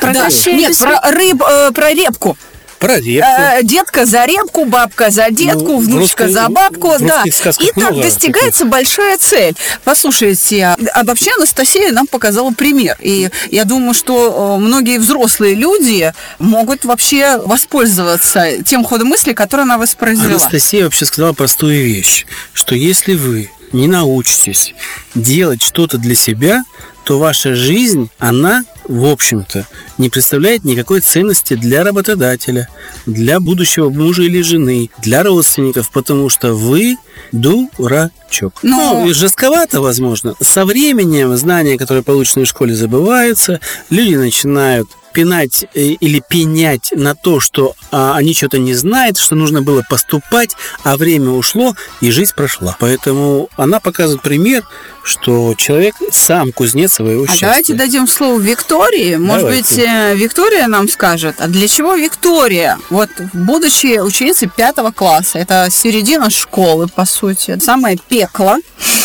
Про 0.00 0.12
да. 0.14 0.28
Нет, 0.46 0.74
про, 0.78 1.00
рыб, 1.10 1.42
э, 1.42 1.70
про 1.70 1.92
репку. 1.92 2.38
Про 2.78 2.98
репку. 3.00 3.28
Э, 3.28 3.60
детка 3.62 4.06
за 4.06 4.24
репку, 4.26 4.64
бабка 4.64 5.10
за 5.10 5.30
детку, 5.30 5.64
ну, 5.64 5.78
внучка 5.78 6.24
русской, 6.24 6.32
за 6.32 6.48
бабку. 6.48 6.94
Да. 7.00 7.24
И 7.24 7.80
так 7.80 8.00
достигается 8.00 8.60
таких. 8.60 8.70
большая 8.70 9.18
цель. 9.18 9.54
Послушайте, 9.84 10.64
а, 10.64 10.76
а 10.94 11.04
вообще 11.04 11.32
Анастасия 11.36 11.92
нам 11.92 12.06
показала 12.06 12.50
пример. 12.52 12.96
И 13.00 13.30
я 13.50 13.64
думаю, 13.64 13.94
что 13.94 14.56
э, 14.56 14.60
многие 14.60 14.98
взрослые 14.98 15.54
люди 15.54 16.12
могут 16.38 16.84
вообще 16.84 17.38
воспользоваться 17.38 18.62
тем 18.64 18.84
ходом 18.84 19.08
мысли, 19.08 19.32
который 19.32 19.62
она 19.62 19.78
воспроизвела. 19.78 20.32
Анастасия 20.32 20.84
вообще 20.84 21.04
сказала 21.04 21.32
простую 21.32 21.84
вещь, 21.84 22.26
что 22.52 22.74
если 22.74 23.14
вы 23.14 23.50
не 23.72 23.86
научитесь 23.86 24.74
делать 25.14 25.62
что-то 25.62 25.98
для 25.98 26.14
себя, 26.14 26.64
то 27.04 27.18
ваша 27.18 27.54
жизнь, 27.54 28.10
она, 28.18 28.64
в 28.86 29.06
общем-то, 29.06 29.66
не 29.96 30.10
представляет 30.10 30.64
никакой 30.64 31.00
ценности 31.00 31.54
для 31.54 31.82
работодателя, 31.82 32.68
для 33.06 33.40
будущего 33.40 33.88
мужа 33.88 34.24
или 34.24 34.42
жены, 34.42 34.90
для 35.02 35.22
родственников, 35.22 35.90
потому 35.90 36.28
что 36.28 36.52
вы 36.52 36.96
дурачок. 37.32 38.60
Но... 38.62 39.04
Ну, 39.06 39.14
жестковато, 39.14 39.80
возможно. 39.80 40.34
Со 40.40 40.66
временем 40.66 41.34
знания, 41.38 41.78
которые 41.78 42.04
получены 42.04 42.44
в 42.44 42.48
школе, 42.48 42.74
забываются, 42.74 43.60
люди 43.88 44.14
начинают 44.14 44.88
пинать 45.18 45.64
э, 45.74 45.80
или 45.80 46.22
пенять 46.28 46.92
на 46.94 47.16
то, 47.16 47.40
что 47.40 47.74
а, 47.90 48.14
они 48.14 48.34
что-то 48.34 48.58
не 48.58 48.72
знают, 48.72 49.18
что 49.18 49.34
нужно 49.34 49.62
было 49.62 49.82
поступать, 49.90 50.54
а 50.84 50.96
время 50.96 51.30
ушло, 51.30 51.74
и 52.00 52.12
жизнь 52.12 52.32
прошла. 52.36 52.76
Поэтому 52.78 53.48
она 53.56 53.80
показывает 53.80 54.22
пример, 54.22 54.62
что 55.02 55.54
человек 55.56 55.96
сам 56.12 56.52
кузнец 56.52 56.92
своего 56.92 57.24
а 57.24 57.26
счастья. 57.26 57.46
давайте 57.46 57.74
дадим 57.74 58.06
слово 58.06 58.38
Виктории. 58.38 59.16
Может 59.16 59.42
давайте. 59.42 59.74
быть, 59.74 59.84
э, 59.88 60.14
Виктория 60.14 60.68
нам 60.68 60.88
скажет, 60.88 61.34
а 61.40 61.48
для 61.48 61.66
чего 61.66 61.96
Виктория? 61.96 62.78
Вот 62.88 63.10
будущая 63.32 64.02
ученица 64.02 64.46
пятого 64.46 64.92
класса, 64.92 65.40
это 65.40 65.66
середина 65.68 66.30
школы, 66.30 66.86
по 66.86 67.04
сути, 67.04 67.58
самое 67.58 67.98
пекло 68.08 68.58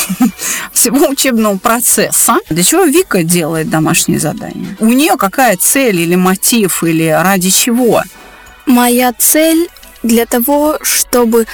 всего 0.71 1.07
учебного 1.07 1.57
процесса. 1.57 2.37
Для 2.49 2.63
чего 2.63 2.83
Вика 2.85 3.23
делает 3.23 3.69
домашние 3.69 4.19
задания? 4.19 4.75
У 4.79 4.87
нее 4.87 5.17
какая 5.17 5.57
цель 5.57 5.99
или 6.01 6.15
мотив, 6.15 6.83
или 6.83 7.07
ради 7.07 7.49
чего? 7.49 8.01
Моя 8.65 9.13
цель 9.13 9.69
для 10.03 10.25
того, 10.25 10.77
чтобы 10.81 11.47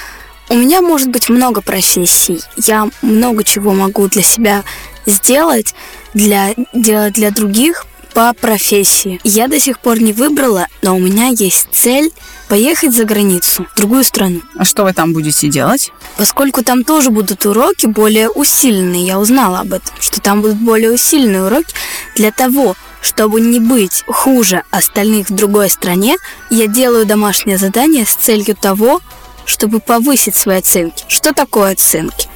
У 0.51 0.55
меня 0.55 0.81
может 0.81 1.09
быть 1.09 1.29
много 1.29 1.61
профессий. 1.61 2.41
Я 2.57 2.89
много 3.03 3.43
чего 3.43 3.73
могу 3.73 4.07
для 4.07 4.23
себя 4.23 4.63
сделать, 5.05 5.75
для, 6.15 6.55
делать 6.73 7.13
для 7.13 7.29
других 7.29 7.85
по 8.13 8.33
профессии. 8.33 9.19
Я 9.23 9.47
до 9.47 9.59
сих 9.59 9.79
пор 9.79 9.99
не 9.99 10.13
выбрала, 10.13 10.67
но 10.81 10.95
у 10.95 10.99
меня 10.99 11.27
есть 11.27 11.67
цель 11.71 12.11
поехать 12.47 12.93
за 12.93 13.05
границу, 13.05 13.67
в 13.73 13.77
другую 13.77 14.03
страну. 14.03 14.41
А 14.57 14.65
что 14.65 14.83
вы 14.83 14.93
там 14.93 15.13
будете 15.13 15.47
делать? 15.49 15.91
Поскольку 16.17 16.63
там 16.63 16.83
тоже 16.83 17.11
будут 17.11 17.45
уроки 17.45 17.85
более 17.85 18.29
усиленные, 18.29 19.05
я 19.05 19.19
узнала 19.19 19.59
об 19.59 19.73
этом, 19.73 19.93
что 19.99 20.19
там 20.19 20.41
будут 20.41 20.57
более 20.57 20.91
усиленные 20.91 21.45
уроки 21.45 21.73
для 22.15 22.31
того, 22.31 22.75
чтобы 23.01 23.39
не 23.39 23.59
быть 23.59 24.03
хуже 24.07 24.63
остальных 24.71 25.29
в 25.29 25.35
другой 25.35 25.69
стране, 25.69 26.17
я 26.49 26.67
делаю 26.67 27.05
домашнее 27.05 27.57
задание 27.57 28.05
с 28.05 28.13
целью 28.15 28.55
того, 28.55 29.01
чтобы 29.45 29.79
повысить 29.79 30.35
свои 30.35 30.57
оценки. 30.57 31.05
Что 31.07 31.33
такое 31.33 31.71
оценки? 31.71 32.27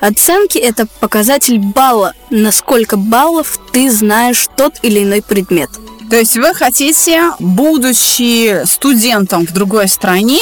Оценки– 0.00 0.58
это 0.58 0.86
показатель 0.98 1.58
балла, 1.58 2.14
насколько 2.30 2.96
баллов 2.96 3.58
ты 3.72 3.90
знаешь 3.90 4.48
тот 4.56 4.74
или 4.82 5.02
иной 5.02 5.22
предмет. 5.22 5.70
То 6.10 6.16
есть 6.16 6.36
вы 6.36 6.54
хотите, 6.54 7.22
будучи 7.38 8.64
студентом 8.64 9.46
в 9.46 9.52
другой 9.52 9.88
стране, 9.88 10.40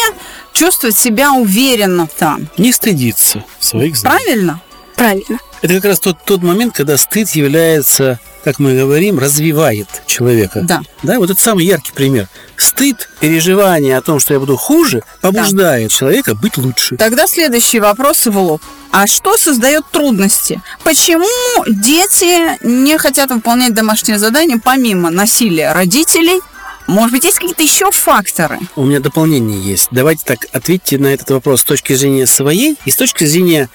чувствовать 0.52 0.96
себя 0.96 1.32
уверенно 1.32 2.08
там. 2.18 2.48
Не 2.56 2.72
стыдиться 2.72 3.44
своих 3.60 3.96
знаний. 3.96 4.16
Правильно? 4.24 4.62
Правильно. 4.96 5.38
Это 5.62 5.74
как 5.74 5.84
раз 5.84 6.00
тот, 6.00 6.24
тот 6.24 6.42
момент, 6.42 6.74
когда 6.74 6.96
стыд 6.96 7.30
является, 7.30 8.20
как 8.44 8.58
мы 8.58 8.76
говорим, 8.76 9.18
развивает 9.18 9.88
человека. 10.06 10.60
Да. 10.62 10.82
Да, 11.02 11.18
вот 11.18 11.30
это 11.30 11.40
самый 11.40 11.64
яркий 11.64 11.92
пример. 11.92 12.28
Стыд, 12.56 13.08
переживание 13.20 13.96
о 13.96 14.02
том, 14.02 14.20
что 14.20 14.34
я 14.34 14.40
буду 14.40 14.56
хуже, 14.56 15.02
побуждает 15.20 15.90
человека 15.90 16.34
быть 16.34 16.56
лучше. 16.58 16.96
Тогда 16.96 17.26
следующий 17.26 17.80
вопрос 17.80 18.26
в 18.26 18.38
лоб. 18.38 18.62
А 18.90 19.06
что 19.06 19.36
создает 19.36 19.84
трудности? 19.90 20.62
Почему 20.84 21.26
дети 21.66 22.64
не 22.64 22.96
хотят 22.98 23.30
выполнять 23.30 23.74
домашнее 23.74 24.18
задание 24.18 24.58
помимо 24.62 25.10
насилия 25.10 25.72
родителей? 25.72 26.40
Может 26.86 27.12
быть, 27.12 27.24
есть 27.24 27.38
какие-то 27.38 27.62
еще 27.62 27.90
факторы? 27.90 28.58
У 28.74 28.84
меня 28.84 29.00
дополнение 29.00 29.60
есть. 29.60 29.88
Давайте 29.90 30.24
так 30.24 30.46
ответьте 30.52 30.96
на 30.96 31.08
этот 31.08 31.28
вопрос 31.30 31.60
с 31.60 31.64
точки 31.64 31.92
зрения 31.92 32.26
своей 32.26 32.78
и 32.86 32.90
с 32.90 32.96
точки 32.96 33.24
зрения 33.24 33.68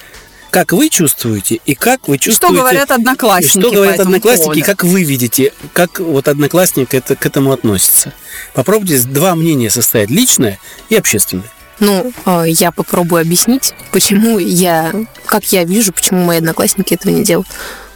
как 0.53 0.71
вы 0.71 0.89
чувствуете 0.89 1.59
и 1.65 1.73
как 1.73 2.07
вы 2.07 2.19
чувствуете... 2.19 2.53
Что 2.53 2.53
говорят 2.53 2.91
одноклассники 2.91 3.59
Что 3.59 3.71
говорят 3.71 3.97
по 3.97 4.03
одноклассники, 4.03 4.43
поводу? 4.43 4.59
и 4.59 4.61
как 4.61 4.83
вы 4.83 5.03
видите, 5.03 5.51
как 5.73 5.99
вот 5.99 6.27
одноклассник 6.27 6.93
это, 6.93 7.15
к 7.15 7.25
этому 7.25 7.51
относится. 7.51 8.13
Попробуйте 8.53 8.99
два 8.99 9.33
мнения 9.33 9.71
составить, 9.71 10.11
личное 10.11 10.59
и 10.89 10.95
общественное. 10.95 11.49
Ну, 11.79 12.13
э, 12.27 12.43
я 12.49 12.71
попробую 12.71 13.21
объяснить, 13.21 13.73
почему 13.91 14.37
я, 14.37 14.93
как 15.25 15.43
я 15.45 15.63
вижу, 15.63 15.91
почему 15.91 16.23
мои 16.23 16.37
одноклассники 16.37 16.93
этого 16.93 17.11
не 17.11 17.23
делают. 17.23 17.47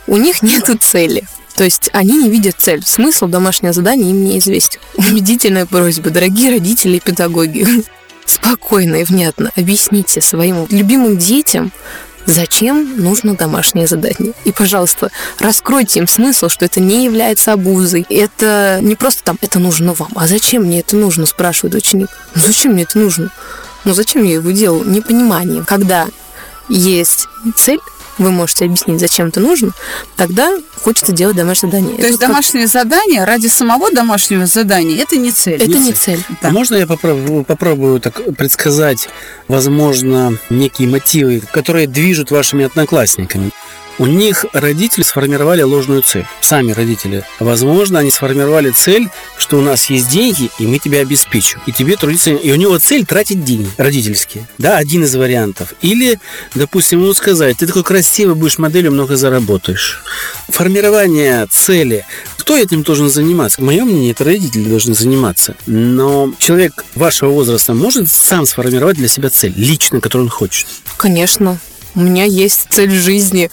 У 0.08 0.18
них 0.18 0.42
нету 0.42 0.80
цели. 0.80 1.26
То 1.56 1.64
есть 1.64 1.92
они 1.94 2.24
не 2.24 2.30
видят 2.32 2.56
цель. 2.58 2.84
Смысл 2.84 3.28
домашнего 3.28 3.72
задания 3.72 4.10
им 4.10 4.26
неизвестен. 4.26 4.80
Убедительная 4.96 5.68
просьба, 5.68 6.10
дорогие 6.10 6.50
родители 6.50 6.98
и 6.98 7.02
педагоги. 7.02 7.68
Спокойно 8.26 8.96
и 8.96 9.04
внятно 9.04 9.52
объясните 9.56 10.22
своим 10.22 10.66
любимым 10.72 11.20
детям, 11.20 11.72
зачем 12.28 13.02
нужно 13.02 13.36
домашнее 13.36 13.88
задание. 13.88 14.34
И, 14.46 14.52
пожалуйста, 14.52 15.10
раскройте 15.40 16.00
им 16.02 16.08
смысл, 16.08 16.50
что 16.50 16.66
это 16.66 16.80
не 16.80 17.06
является 17.06 17.54
обузой. 17.54 18.06
Это 18.10 18.80
не 18.82 18.96
просто 18.96 19.24
там, 19.24 19.38
это 19.42 19.58
нужно 19.58 19.94
вам. 19.94 20.12
А 20.16 20.28
зачем 20.28 20.64
мне 20.66 20.82
это 20.82 20.96
нужно, 20.96 21.26
спрашивает 21.26 21.74
ученик. 21.74 22.10
Ну, 22.36 22.42
зачем 22.46 22.74
мне 22.74 22.84
это 22.84 23.00
нужно? 23.00 23.32
Ну, 23.86 23.94
зачем 23.94 24.24
я 24.24 24.36
его 24.36 24.52
делал? 24.52 24.84
Непонимание. 24.84 25.64
Когда 25.66 26.08
есть 26.70 27.28
цель, 27.56 27.80
вы 28.18 28.32
можете 28.32 28.66
объяснить, 28.66 29.00
зачем 29.00 29.28
это 29.28 29.40
нужно, 29.40 29.72
тогда 30.16 30.58
хочется 30.82 31.12
делать 31.12 31.36
домашнее 31.36 31.72
задание. 31.72 31.98
То 31.98 32.08
есть 32.08 32.20
домашнее 32.20 32.68
задание 32.68 33.24
ради 33.24 33.48
самого 33.48 33.92
домашнего 33.92 34.46
задания 34.46 35.02
это 35.02 35.18
не 35.18 35.32
цель. 35.32 35.62
Это 35.62 35.78
не 35.78 35.94
цель. 35.94 36.24
Да. 36.42 36.50
А 36.50 36.52
Можно 36.52 36.76
я 36.76 36.88
попробую, 36.88 37.44
попробую 37.44 38.00
так 38.00 38.22
предсказать, 38.36 39.10
возможно, 39.48 40.38
некие 40.50 40.88
мотивы, 40.88 41.42
которые 41.52 41.88
движут 41.88 42.32
вашими 42.32 42.66
одноклассниками? 42.66 43.52
У 44.00 44.06
них 44.06 44.46
родители 44.54 45.02
сформировали 45.04 45.64
ложную 45.64 46.04
цель. 46.04 46.26
Сами 46.42 46.72
родители. 46.72 47.24
Возможно, 47.40 48.00
они 48.00 48.12
сформировали 48.12 48.70
цель, 48.70 49.10
что 49.38 49.58
у 49.58 49.62
нас 49.62 49.90
есть 49.90 50.10
деньги, 50.10 50.52
и 50.60 50.68
мы 50.68 50.78
тебя 50.78 51.00
обеспечим. 51.00 51.62
И 51.66 51.72
тебе 51.72 51.96
трудиться... 51.96 52.30
И 52.30 52.52
у 52.52 52.56
него 52.56 52.78
цель 52.78 53.06
тратить 53.06 53.44
деньги 53.44 53.70
родительские. 53.78 54.48
Да, 54.60 54.78
один 54.78 55.04
из 55.04 55.16
вариантов. 55.16 55.74
Или, 55.82 56.20
допустим, 56.54 57.02
ему 57.02 57.14
сказать, 57.16 57.58
ты 57.58 57.66
такой 57.66 57.84
красивый 57.84 58.36
будешь 58.36 58.60
моделью, 58.60 58.92
много 58.92 59.16
заработаешь. 59.16 60.04
Формирование 60.50 61.48
цели. 61.50 62.06
Кто 62.38 62.56
этим 62.56 62.84
должен 62.84 63.10
заниматься? 63.10 63.64
Мое 63.64 63.84
мнение, 63.84 64.12
это 64.12 64.24
родители 64.24 64.70
должны 64.70 64.94
заниматься. 64.94 65.56
Но 65.66 66.32
человек 66.38 66.86
вашего 66.94 67.32
возраста 67.32 67.74
может 67.74 68.10
сам 68.10 68.46
сформировать 68.46 68.98
для 68.98 69.08
себя 69.08 69.32
цель, 69.32 69.54
лично, 69.56 70.02
которую 70.02 70.28
он 70.28 70.30
хочет. 70.30 70.68
Конечно. 70.98 71.58
У 71.96 72.00
меня 72.00 72.26
есть 72.26 72.68
цель 72.70 72.92
жизни. 72.92 73.50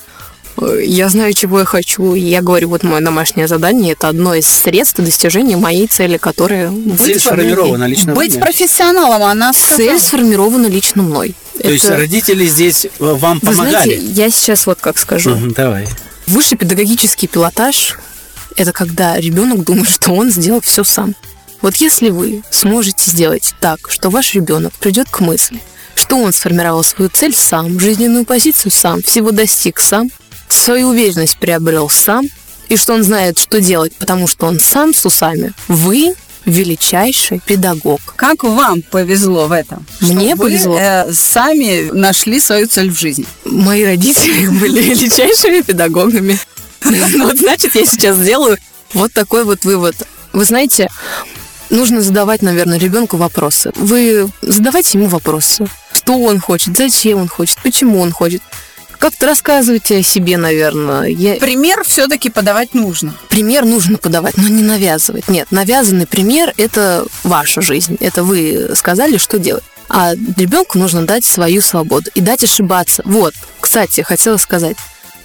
Я 0.57 1.09
знаю, 1.09 1.33
чего 1.35 1.61
я 1.61 1.65
хочу. 1.65 2.15
И 2.15 2.21
я 2.21 2.41
говорю, 2.41 2.69
вот 2.69 2.83
мое 2.85 3.01
домашнее 3.01 3.49
задание 3.49 3.93
это 3.93 4.09
одно 4.09 4.35
из 4.35 4.47
средств 4.47 4.99
достижения 5.01 5.57
моей 5.57 5.87
цели, 5.89 6.17
которая 6.17 6.73
Цель 6.99 7.19
сформирована 7.19 7.85
лично 7.87 8.15
Быть 8.15 8.33
вами. 8.35 8.43
профессионалом, 8.43 9.23
она 9.25 9.53
Цель 9.53 9.99
сформирована 9.99 10.67
лично 10.67 11.03
мной. 11.03 11.35
То 11.61 11.71
есть 11.71 11.85
Это- 11.87 11.97
родители 11.97 12.47
здесь 12.47 12.87
э, 12.87 12.89
вам 12.99 13.41
Вы 13.43 13.49
помогали? 13.53 13.85
знаете, 13.97 13.99
я 13.99 14.31
сейчас 14.31 14.67
вот 14.67 14.79
как 14.81 14.99
скажу. 14.99 15.37
Давай. 15.57 15.89
Высший 16.27 16.57
педагогический 16.57 17.27
пилотаж– 17.27 17.97
это 18.57 18.73
когда 18.73 19.17
ребенок 19.19 19.65
думает, 19.65 19.89
что 19.89 20.13
он 20.13 20.31
сделал 20.31 20.61
все 20.61 20.85
сам. 20.85 21.15
Вот 21.63 21.77
если 21.77 22.11
вы 22.11 22.43
сможете 22.51 23.11
сделать 23.11 23.55
так, 23.61 23.79
что 23.91 24.11
ваш 24.11 24.35
ребенок 24.35 24.73
придет 24.75 25.09
к 25.11 25.21
мысли, 25.21 25.61
что 25.95 26.17
он 26.19 26.33
сформировал 26.33 26.83
свою 26.85 27.11
цель 27.11 27.35
сам, 27.35 27.79
жизненную 27.81 28.25
позицию 28.25 28.71
сам, 28.73 29.03
всего 29.03 29.31
достиг 29.33 29.79
сам, 29.81 30.11
свою 30.57 30.89
уверенность 30.89 31.39
приобрел 31.39 31.89
сам, 31.89 32.27
и 32.69 32.77
что 32.77 32.95
он 32.95 33.03
знает, 33.03 33.39
что 33.39 33.61
делать, 33.61 33.95
потому 33.97 34.27
что 34.27 34.47
он 34.47 34.59
сам 34.59 34.95
с 34.95 35.05
усами, 35.05 35.53
вы 35.69 36.15
величайший 36.47 37.41
педагог. 37.41 38.01
Как 38.17 38.43
вам 38.45 38.83
повезло 38.83 39.47
в 39.47 39.53
этом? 39.53 39.87
Мне 40.01 40.35
Что 40.35 40.43
вы, 40.43 40.49
повезло. 40.51 40.79
э, 40.79 41.13
сами 41.13 41.91
нашли 41.93 42.41
свою 42.41 42.67
цель 42.67 42.91
в 42.91 42.99
жизни. 42.99 43.25
Мои 43.45 43.85
родители 43.85 44.47
были 44.61 44.83
величайшими 44.83 45.63
педагогами. 45.63 46.39
Вот 47.19 47.39
значит, 47.39 47.75
я 47.75 47.87
сейчас 47.87 48.17
сделаю 48.19 48.59
вот 48.93 49.13
такой 49.13 49.45
вот 49.45 49.65
вывод. 49.65 49.97
Вы 50.33 50.45
знаете, 50.45 50.91
нужно 51.71 52.03
задавать, 52.03 52.43
наверное, 52.43 52.79
ребенку 52.79 53.17
вопросы. 53.17 53.73
Вы 53.77 54.29
задавайте 54.43 54.99
ему 54.99 55.09
вопросы. 55.09 55.67
Что 55.95 56.19
он 56.19 56.41
хочет, 56.41 56.77
зачем 56.77 57.21
он 57.21 57.29
хочет, 57.29 57.57
почему 57.63 58.01
он 58.01 58.13
хочет. 58.13 58.43
Как-то 58.99 59.27
рассказывайте 59.27 59.99
о 59.99 60.03
себе, 60.03 60.37
наверное. 60.37 61.09
Я... 61.09 61.35
Пример 61.37 61.85
все-таки 61.85 62.31
подавать 62.31 62.75
нужно. 62.75 63.15
Пример 63.29 63.65
нужно 63.65 63.99
подавать, 63.99 64.37
но 64.37 64.49
не 64.49 64.63
навязывать. 64.63 65.29
Нет, 65.29 65.49
навязанный 65.51 66.07
пример– 66.07 66.53
это 66.57 67.05
ваша 67.23 67.61
жизнь. 67.61 67.97
Это 68.01 68.25
вы 68.25 68.71
сказали, 68.75 69.17
что 69.17 69.39
делать. 69.39 69.65
А 69.89 70.15
ребенку 70.15 70.79
нужно 70.79 71.07
дать 71.07 71.25
свою 71.25 71.61
свободу 71.61 72.11
и 72.15 72.21
дать 72.21 72.43
ошибаться. 72.43 73.03
Вот, 73.05 73.35
кстати, 73.61 74.01
хотела 74.01 74.37
сказать. 74.39 74.77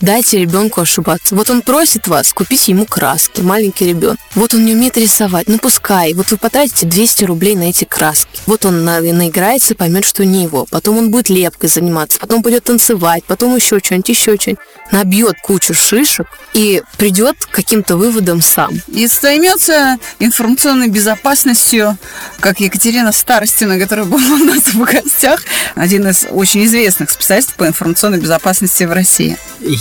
Дайте 0.01 0.39
ребенку 0.39 0.81
ошибаться. 0.81 1.35
Вот 1.35 1.49
он 1.49 1.61
просит 1.61 2.07
вас 2.07 2.31
купить 2.31 2.69
ему 2.69 2.85
краски, 2.85 3.41
маленький 3.41 3.85
ребенок. 3.85 4.17
Вот 4.33 4.53
он 4.53 4.63
не 4.65 4.73
умеет 4.73 4.97
рисовать, 4.97 5.47
ну 5.49 5.57
пускай. 5.57 6.13
Вот 6.13 6.31
вы 6.31 6.37
потратите 6.37 6.85
200 6.85 7.25
рублей 7.25 7.55
на 7.55 7.63
эти 7.63 7.83
краски. 7.83 8.27
Вот 8.45 8.65
он 8.65 8.85
на- 8.85 9.01
наиграется, 9.01 9.75
поймет, 9.75 10.05
что 10.05 10.23
не 10.23 10.43
его. 10.43 10.65
Потом 10.69 10.97
он 10.97 11.11
будет 11.11 11.29
лепкой 11.29 11.69
заниматься, 11.69 12.17
потом 12.19 12.41
пойдет 12.41 12.63
танцевать, 12.63 13.23
потом 13.25 13.55
еще 13.55 13.79
что-нибудь, 13.79 14.09
еще 14.09 14.37
что-нибудь. 14.37 14.63
Набьет 14.91 15.35
кучу 15.43 15.73
шишек 15.73 16.27
и 16.53 16.81
придет 16.97 17.35
к 17.45 17.49
каким-то 17.51 17.97
выводам 17.97 18.41
сам. 18.41 18.81
И 18.87 19.05
займется 19.07 19.97
информационной 20.19 20.87
безопасностью, 20.87 21.97
как 22.39 22.59
Екатерина 22.61 23.11
Старостина, 23.11 23.77
которая 23.77 24.05
была 24.05 24.23
у 24.23 24.37
нас 24.45 24.63
в 24.73 24.79
гостях, 24.83 25.43
один 25.75 26.07
из 26.07 26.25
очень 26.29 26.63
известных 26.65 27.09
специалистов 27.11 27.55
по 27.55 27.67
информационной 27.67 28.19
безопасности 28.19 28.83
в 28.85 28.91
России. 28.93 29.37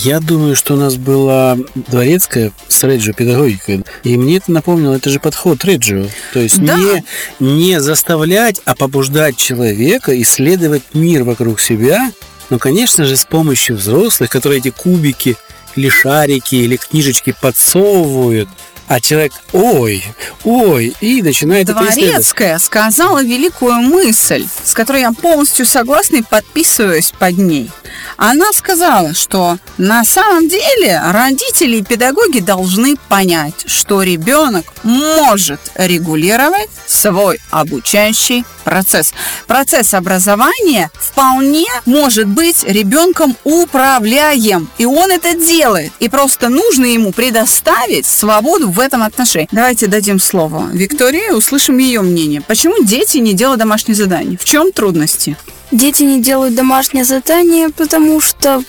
Я 0.08 0.20
думаю, 0.20 0.56
что 0.56 0.72
у 0.72 0.78
нас 0.78 0.96
была 0.96 1.58
дворецкая 1.74 2.50
с 2.66 2.82
Реджио 2.82 3.12
педагогика. 3.12 3.82
И 4.04 4.16
мне 4.16 4.38
это 4.38 4.50
напомнило, 4.50 4.94
это 4.94 5.10
же 5.10 5.20
подход 5.20 5.62
Реджио. 5.66 6.06
То 6.32 6.40
есть 6.40 6.64
Да. 6.64 6.78
не, 6.78 7.04
не 7.40 7.78
заставлять, 7.78 8.58
а 8.64 8.74
побуждать 8.74 9.36
человека 9.36 10.18
исследовать 10.22 10.82
мир 10.94 11.24
вокруг 11.24 11.60
себя. 11.60 12.10
Но, 12.48 12.58
конечно 12.58 13.04
же, 13.04 13.18
с 13.18 13.26
помощью 13.26 13.76
взрослых, 13.76 14.30
которые 14.30 14.60
эти 14.60 14.70
кубики 14.70 15.36
или 15.76 15.90
шарики, 15.90 16.54
или 16.54 16.76
книжечки 16.76 17.34
подсовывают, 17.38 18.48
а 18.88 19.00
человек 19.00 19.32
ой, 19.52 20.02
ой, 20.44 20.94
и 21.00 21.22
начинает 21.22 21.68
это. 21.68 21.80
Дворецкая 21.80 22.58
сказала 22.58 23.22
великую 23.22 23.74
мысль, 23.82 24.46
с 24.64 24.72
которой 24.72 25.02
я 25.02 25.12
полностью 25.12 25.66
согласна 25.66 26.16
и 26.16 26.22
подписываюсь 26.22 27.12
под 27.18 27.36
ней. 27.38 27.70
Она 28.16 28.52
сказала, 28.52 29.14
что 29.14 29.58
на 29.76 30.04
самом 30.04 30.48
деле 30.48 31.00
родители 31.12 31.76
и 31.76 31.82
педагоги 31.82 32.40
должны 32.40 32.96
понять, 33.08 33.64
что 33.66 34.02
ребенок 34.02 34.64
может 34.82 35.60
регулировать 35.74 36.70
свой 36.86 37.38
обучающий 37.50 38.44
процесс. 38.64 39.12
Процесс 39.46 39.94
образования 39.94 40.90
вполне 40.94 41.66
может 41.86 42.26
быть 42.26 42.64
ребенком 42.64 43.36
управляем, 43.44 44.68
и 44.78 44.84
он 44.84 45.10
это 45.10 45.34
делает. 45.34 45.92
И 46.00 46.08
просто 46.08 46.48
нужно 46.48 46.84
ему 46.84 47.12
предоставить 47.12 48.06
свободу 48.06 48.68
в 48.78 48.80
этом 48.80 49.02
отношении. 49.02 49.48
Давайте 49.50 49.88
дадим 49.88 50.20
слово 50.20 50.68
Виктории, 50.72 51.32
услышим 51.32 51.78
ее 51.78 52.00
мнение. 52.00 52.40
Почему 52.40 52.84
дети 52.84 53.16
не 53.18 53.32
делают 53.34 53.58
домашние 53.58 53.96
задания? 53.96 54.38
В 54.38 54.44
чем 54.44 54.70
трудности? 54.70 55.36
Дети 55.72 56.04
не 56.04 56.22
делают 56.22 56.54
домашнее 56.54 57.04
задание, 57.04 57.70
потому 57.70 58.20
что 58.20 58.62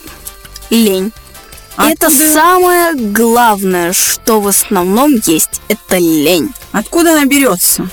лень. 0.71 1.11
Это 1.77 2.07
Откуда- 2.07 2.33
самое 2.33 2.95
главное, 2.95 3.93
что 3.93 4.41
в 4.41 4.47
основном 4.47 5.13
есть. 5.27 5.61
Это 5.67 5.97
лень. 5.99 6.49
Откуда 6.71 7.11
она 7.13 7.25
берется? 7.25 7.87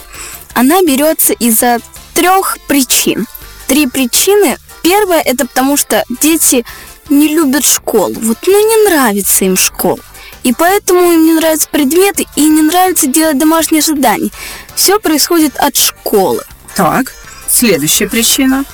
Она 0.55 0.81
берется 0.81 1.35
из-за 1.35 1.81
трех 2.15 2.57
причин. 2.67 3.27
Три 3.69 3.87
причины. 3.87 4.57
Первая 4.83 5.21
это 5.21 5.47
потому, 5.47 5.77
что 5.77 6.03
дети 6.23 6.65
не 7.11 7.29
любят 7.29 7.67
школу. 7.67 8.15
Вот 8.23 8.39
ну 8.47 8.59
не 8.59 8.89
нравится 8.91 9.45
им 9.45 9.57
школа. 9.59 9.99
И 10.47 10.53
поэтому 10.53 11.01
им 11.01 11.25
не 11.25 11.33
нравятся 11.33 11.69
предметы 11.69 12.25
и 12.37 12.43
не 12.49 12.63
нравится 12.63 13.09
делать 13.09 13.37
домашние 13.37 13.83
задания. 13.83 14.31
Все 14.77 15.01
происходит 15.01 15.57
от 15.57 15.77
школы. 15.77 16.45
Так, 16.77 17.13
следующая 17.49 18.09
причина. 18.09 18.65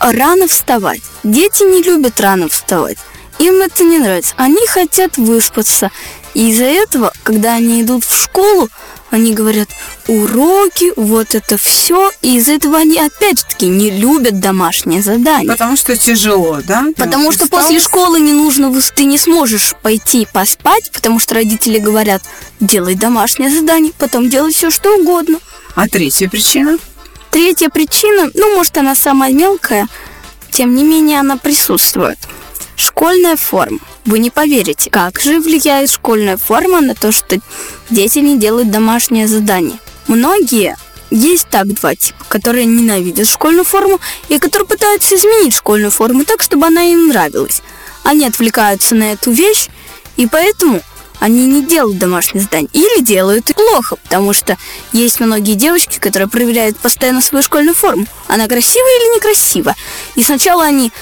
Рано 0.00 0.48
вставать. 0.48 1.02
Дети 1.24 1.64
не 1.64 1.82
любят 1.82 2.18
рано 2.18 2.48
вставать. 2.48 2.96
Им 3.40 3.60
это 3.60 3.84
не 3.84 3.98
нравится. 3.98 4.32
Они 4.38 4.66
хотят 4.68 5.18
выспаться. 5.18 5.90
И 6.32 6.48
из-за 6.48 6.64
этого, 6.64 7.12
когда 7.24 7.56
они 7.56 7.82
идут 7.82 8.06
в 8.06 8.22
школу, 8.22 8.70
они 9.10 9.32
говорят 9.32 9.68
уроки, 10.06 10.92
вот 10.96 11.34
это 11.34 11.56
все. 11.56 12.10
И 12.22 12.36
из-за 12.36 12.52
этого 12.52 12.78
они 12.78 12.98
опять-таки 12.98 13.66
не 13.66 13.90
любят 13.90 14.40
домашнее 14.40 15.02
задание. 15.02 15.50
Потому 15.50 15.76
что 15.76 15.96
тяжело, 15.96 16.60
да? 16.62 16.84
Потому 16.96 17.32
что 17.32 17.44
устал? 17.44 17.60
после 17.60 17.80
школы 17.80 18.20
не 18.20 18.32
нужно, 18.32 18.72
ты 18.94 19.04
не 19.04 19.18
сможешь 19.18 19.74
пойти 19.82 20.26
поспать, 20.32 20.90
потому 20.92 21.18
что 21.18 21.34
родители 21.34 21.78
говорят, 21.78 22.22
делай 22.60 22.94
домашнее 22.94 23.50
задание, 23.50 23.92
потом 23.98 24.28
делай 24.28 24.52
все, 24.52 24.70
что 24.70 24.96
угодно. 24.96 25.38
А 25.74 25.88
третья 25.88 26.28
причина? 26.28 26.78
Третья 27.30 27.68
причина, 27.68 28.30
ну, 28.34 28.56
может, 28.56 28.76
она 28.78 28.94
самая 28.94 29.32
мелкая, 29.32 29.88
тем 30.50 30.74
не 30.74 30.82
менее 30.82 31.20
она 31.20 31.36
присутствует. 31.36 32.18
Школьная 32.76 33.36
форма. 33.36 33.80
Вы 34.08 34.20
не 34.20 34.30
поверите, 34.30 34.88
как 34.88 35.20
же 35.20 35.38
влияет 35.38 35.90
школьная 35.90 36.38
форма 36.38 36.80
на 36.80 36.94
то, 36.94 37.12
что 37.12 37.38
дети 37.90 38.20
не 38.20 38.38
делают 38.38 38.70
домашнее 38.70 39.28
задание. 39.28 39.78
Многие 40.06 40.78
есть 41.10 41.46
так 41.50 41.66
два 41.74 41.94
типа, 41.94 42.24
которые 42.26 42.64
ненавидят 42.64 43.28
школьную 43.28 43.64
форму 43.64 44.00
и 44.30 44.38
которые 44.38 44.66
пытаются 44.66 45.14
изменить 45.14 45.52
школьную 45.52 45.90
форму 45.90 46.24
так, 46.24 46.40
чтобы 46.40 46.68
она 46.68 46.84
им 46.84 47.08
нравилась. 47.08 47.60
Они 48.02 48.24
отвлекаются 48.24 48.94
на 48.94 49.12
эту 49.12 49.30
вещь, 49.30 49.68
и 50.16 50.26
поэтому 50.26 50.80
они 51.20 51.46
не 51.46 51.62
делают 51.62 51.98
домашнее 51.98 52.40
задание. 52.40 52.70
Или 52.72 53.02
делают 53.02 53.54
плохо, 53.54 53.96
потому 53.96 54.32
что 54.32 54.56
есть 54.92 55.20
многие 55.20 55.52
девочки, 55.52 55.98
которые 55.98 56.30
проверяют 56.30 56.78
постоянно 56.78 57.20
свою 57.20 57.42
школьную 57.42 57.74
форму. 57.74 58.06
Она 58.26 58.46
красивая 58.46 58.98
или 59.00 59.16
некрасива. 59.16 59.74
И 60.14 60.22
сначала 60.22 60.64
они 60.64 60.92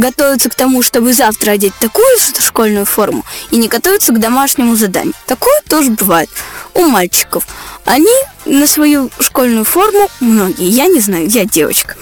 готовятся 0.00 0.48
к 0.48 0.54
тому, 0.54 0.82
чтобы 0.82 1.12
завтра 1.12 1.52
одеть 1.52 1.74
такую 1.78 2.06
школьную 2.38 2.86
форму, 2.86 3.24
и 3.50 3.56
не 3.56 3.68
готовятся 3.68 4.12
к 4.12 4.18
домашнему 4.18 4.74
заданию. 4.74 5.14
Такое 5.26 5.60
тоже 5.68 5.90
бывает 5.90 6.30
у 6.74 6.84
мальчиков. 6.84 7.46
Они 7.84 8.10
на 8.44 8.66
свою 8.66 9.10
школьную 9.20 9.64
форму, 9.64 10.08
многие, 10.20 10.68
я 10.68 10.86
не 10.86 11.00
знаю, 11.00 11.28
я 11.28 11.44
девочка, 11.44 11.96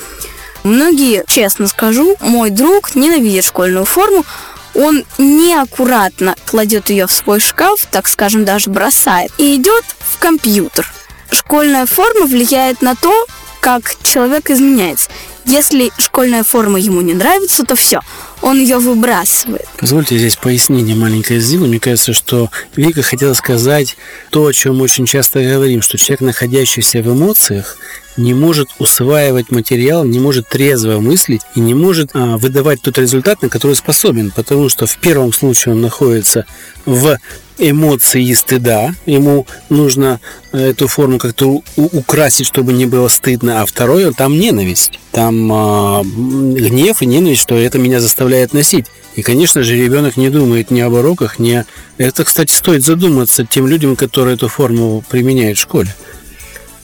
Многие, 0.64 1.24
честно 1.26 1.66
скажу, 1.66 2.16
мой 2.20 2.50
друг 2.50 2.94
ненавидит 2.94 3.44
школьную 3.44 3.84
форму. 3.84 4.24
Он 4.74 5.04
неаккуратно 5.16 6.34
кладет 6.46 6.90
ее 6.90 7.06
в 7.06 7.12
свой 7.12 7.40
шкаф, 7.40 7.86
так 7.90 8.06
скажем, 8.06 8.44
даже 8.44 8.68
бросает, 8.68 9.32
и 9.38 9.56
идет 9.56 9.84
в 9.98 10.18
компьютер. 10.18 10.92
Школьная 11.30 11.86
форма 11.86 12.26
влияет 12.26 12.82
на 12.82 12.94
то, 12.94 13.26
как 13.60 13.96
человек 14.02 14.50
изменяется. 14.50 15.10
Если 15.48 15.90
школьная 15.96 16.42
форма 16.42 16.78
ему 16.78 17.00
не 17.00 17.14
нравится, 17.14 17.64
то 17.64 17.74
все, 17.74 18.00
он 18.42 18.60
ее 18.60 18.76
выбрасывает. 18.76 19.66
Позвольте 19.78 20.18
здесь 20.18 20.36
пояснение 20.36 20.94
маленькое 20.94 21.40
сделаю. 21.40 21.70
Мне 21.70 21.80
кажется, 21.80 22.12
что 22.12 22.50
Вика 22.76 23.00
хотела 23.00 23.32
сказать 23.32 23.96
то, 24.28 24.44
о 24.44 24.52
чем 24.52 24.76
мы 24.76 24.84
очень 24.84 25.06
часто 25.06 25.42
говорим, 25.42 25.80
что 25.80 25.96
человек, 25.96 26.20
находящийся 26.20 27.02
в 27.02 27.08
эмоциях, 27.10 27.78
не 28.18 28.34
может 28.34 28.68
усваивать 28.78 29.50
материал, 29.50 30.04
не 30.04 30.18
может 30.18 30.50
трезво 30.50 31.00
мыслить 31.00 31.40
и 31.54 31.60
не 31.60 31.72
может 31.72 32.10
а, 32.12 32.36
выдавать 32.36 32.82
тот 32.82 32.98
результат, 32.98 33.40
на 33.40 33.48
который 33.48 33.74
способен, 33.74 34.30
потому 34.30 34.68
что 34.68 34.86
в 34.86 34.98
первом 34.98 35.32
случае 35.32 35.74
он 35.74 35.80
находится 35.80 36.44
в 36.84 37.16
эмоции 37.58 38.32
стыда, 38.32 38.94
ему 39.06 39.46
нужно 39.68 40.20
э, 40.52 40.70
эту 40.70 40.88
форму 40.88 41.18
как-то 41.18 41.62
украсить, 41.76 42.46
чтобы 42.46 42.72
не 42.72 42.86
было 42.86 43.08
стыдно, 43.08 43.62
а 43.62 43.66
второе, 43.66 44.12
там 44.12 44.38
ненависть, 44.38 44.98
там 45.12 45.52
м, 45.52 46.54
гнев 46.54 47.02
и 47.02 47.06
ненависть, 47.06 47.42
что 47.42 47.56
это 47.56 47.78
меня 47.78 48.00
заставляет 48.00 48.52
носить. 48.52 48.86
И, 49.16 49.22
конечно 49.22 49.62
же, 49.62 49.76
ребенок 49.76 50.16
не 50.16 50.30
думает 50.30 50.70
ни 50.70 50.80
об 50.80 50.92
уроках, 50.92 51.38
ни. 51.40 51.64
Это, 51.96 52.24
кстати, 52.24 52.52
стоит 52.52 52.84
задуматься 52.84 53.44
тем 53.44 53.66
людям, 53.66 53.96
которые 53.96 54.36
эту 54.36 54.48
форму 54.48 55.02
применяют 55.08 55.58
в 55.58 55.62
школе. 55.62 55.92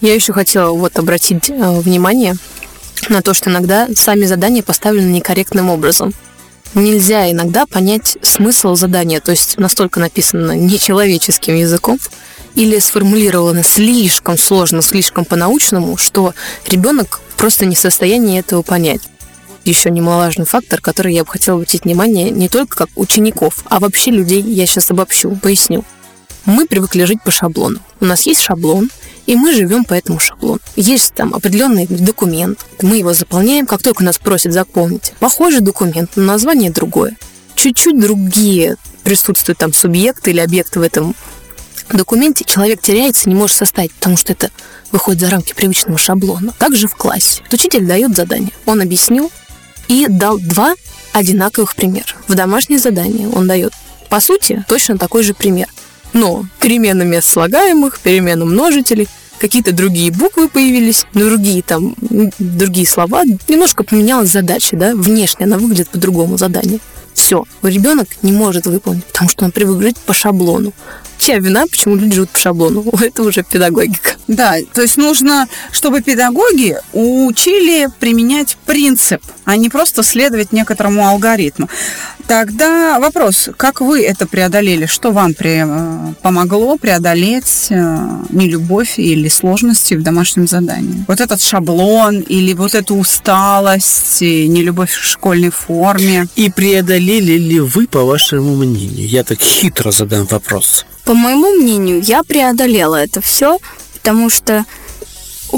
Я 0.01 0.15
еще 0.15 0.33
хотела 0.33 0.71
вот 0.73 0.99
обратить 0.99 1.49
э, 1.49 1.81
внимание 1.81 2.37
на 3.09 3.23
то, 3.23 3.35
что 3.35 3.51
иногда 3.51 3.89
сами 3.95 4.25
задания 4.25 4.63
поставлены 4.63 5.11
некорректным 5.13 5.71
образом. 5.71 6.13
Нельзя 6.75 7.31
иногда 7.31 7.67
понять 7.67 8.19
смысл 8.23 8.75
задания, 8.75 9.21
то 9.21 9.31
есть 9.31 9.59
настолько 9.59 10.01
написано 10.01 10.53
нечеловеческим 10.53 11.55
языком 11.55 12.01
или 12.57 12.79
сформулировано 12.81 13.63
слишком 13.63 14.37
сложно, 14.37 14.83
слишком 14.83 15.25
по-научному, 15.25 15.97
что 15.97 16.35
ребенок 16.69 17.21
просто 17.37 17.65
не 17.65 17.77
в 17.77 17.79
состоянии 17.79 18.41
этого 18.41 18.63
понять. 18.63 19.03
Еще 19.65 19.91
немаловажный 19.91 20.47
фактор, 20.47 20.81
который 20.81 21.15
я 21.15 21.25
бы 21.25 21.31
хотела 21.31 21.57
обратить 21.57 21.85
внимание 21.85 22.31
не 22.31 22.49
только 22.49 22.77
как 22.77 22.89
учеников, 22.97 23.65
а 23.71 23.79
вообще 23.79 24.11
людей, 24.11 24.43
я 24.43 24.67
сейчас 24.67 24.91
обобщу, 24.91 25.31
поясню. 25.37 25.85
Мы 26.45 26.67
привыкли 26.67 27.05
жить 27.05 27.23
по 27.23 27.31
шаблону. 27.31 27.79
У 28.01 28.05
нас 28.05 28.27
есть 28.27 28.41
шаблон, 28.41 28.91
и 29.27 29.37
мы 29.37 29.53
живем 29.53 29.85
по 29.85 29.95
этому 29.95 30.19
шаблону. 30.19 30.61
Есть 30.77 31.15
там 31.15 31.35
определенный 31.35 31.87
документ, 31.87 32.65
мы 32.83 32.97
его 32.97 33.13
заполняем, 33.13 33.67
как 33.67 33.83
только 33.83 34.05
нас 34.05 34.19
просят 34.19 34.53
заполнить. 34.53 35.13
Похожий 35.21 35.61
документ, 35.61 36.13
но 36.17 36.25
название 36.25 36.71
другое. 36.71 37.17
Чуть-чуть 37.55 37.99
другие 37.99 38.77
присутствуют 39.05 39.59
там 39.59 39.73
субъекты 39.73 40.31
или 40.31 40.41
объекты 40.41 40.81
в 40.81 40.83
этом 40.83 41.15
документе. 41.91 42.45
Человек 42.45 42.81
теряется, 42.81 43.29
не 43.29 43.35
может 43.35 43.57
составить, 43.57 43.93
потому 43.93 44.17
что 44.17 44.33
это 44.33 44.51
выходит 44.91 45.21
за 45.21 45.31
рамки 45.31 45.55
привычного 45.55 45.99
шаблона. 45.99 46.53
Как 46.59 46.75
же 46.75 46.89
в 46.89 46.97
классе? 46.97 47.43
Учитель 47.53 47.87
дает 47.87 48.17
задание, 48.17 48.53
он 48.67 48.81
объяснил 48.81 49.31
и 49.89 50.07
дал 50.09 50.39
два 50.39 50.75
одинаковых 51.13 51.75
примера. 51.75 52.07
В 52.27 52.35
домашнее 52.35 52.79
задание 52.79 53.29
он 53.29 53.47
дает, 53.47 53.73
по 54.09 54.21
сути, 54.21 54.65
точно 54.69 54.99
такой 54.99 55.23
же 55.23 55.35
пример. 55.35 55.69
Но 56.15 56.47
перемена 56.61 57.03
мест 57.03 57.29
слагаемых, 57.29 58.01
перемена 58.01 58.45
множителей, 58.45 59.09
какие-то 59.39 59.73
другие 59.73 60.11
буквы 60.11 60.49
появились, 60.49 61.05
другие 61.13 61.63
там, 61.63 61.95
другие 62.39 62.87
слова, 62.87 63.25
немножко 63.49 63.85
поменялась 63.85 64.31
задача, 64.31 64.77
да, 64.77 64.95
внешне 64.95 65.45
она 65.45 65.59
выглядит 65.59 65.91
по-другому 65.91 66.39
задание. 66.39 66.79
Все, 67.15 67.45
ребенок 67.63 68.09
не 68.23 68.33
может 68.33 68.67
выполнить, 68.67 69.05
потому 69.05 69.31
что 69.31 69.45
он 69.45 69.53
привык 69.53 69.81
жить 69.83 69.99
по 69.99 70.13
шаблону. 70.13 70.73
Чья 71.17 71.39
вина, 71.39 71.67
почему 71.71 71.95
люди 71.95 72.17
живут 72.17 72.31
по 72.31 72.39
шаблону? 72.39 72.85
Это 73.01 73.23
уже 73.23 73.45
педагогика. 73.45 74.13
Да, 74.27 74.57
то 74.73 74.83
есть 74.83 74.97
нужно, 74.97 75.47
чтобы 75.71 76.03
педагоги 76.03 76.77
учили 76.93 77.89
применять 78.01 78.57
принцип, 78.67 79.23
а 79.45 79.57
не 79.57 79.71
просто 79.71 80.03
следовать 80.03 80.53
некоторому 80.53 81.07
алгоритму. 81.07 81.69
Тогда 82.27 82.99
вопрос, 83.01 83.51
как 83.57 83.81
вы 83.81 84.03
это 84.03 84.27
преодолели? 84.27 84.87
Что 84.87 85.13
вам 85.13 85.35
при, 85.35 85.63
э, 85.65 86.15
помогло 86.23 86.79
преодолеть 86.79 87.67
э, 87.71 87.99
нелюбовь 88.31 88.99
или 88.99 89.29
сложности 89.29 89.95
в 89.95 90.03
домашнем 90.03 90.49
задании? 90.49 91.05
Вот 91.07 91.21
этот 91.21 91.43
шаблон 91.43 92.21
или 92.21 92.55
вот 92.55 92.75
эту 92.75 92.97
усталость, 92.97 94.23
нелюбовь 94.23 94.91
в 94.93 95.05
школьной 95.05 95.51
форме? 95.51 96.27
И 96.35 96.51
преодолели 96.51 97.33
ли 97.33 97.61
вы, 97.61 97.87
по 97.87 98.05
вашему 98.05 98.57
мнению? 98.57 99.07
Я 99.07 99.23
так 99.23 99.41
хитро 99.41 99.91
задам 99.91 100.25
вопрос. 100.27 100.87
По 101.05 101.13
моему 101.13 101.51
мнению, 101.61 102.01
я 102.01 102.23
преодолела 102.23 102.97
это 102.97 103.21
все, 103.21 103.59
потому 103.93 104.31
что 104.31 104.65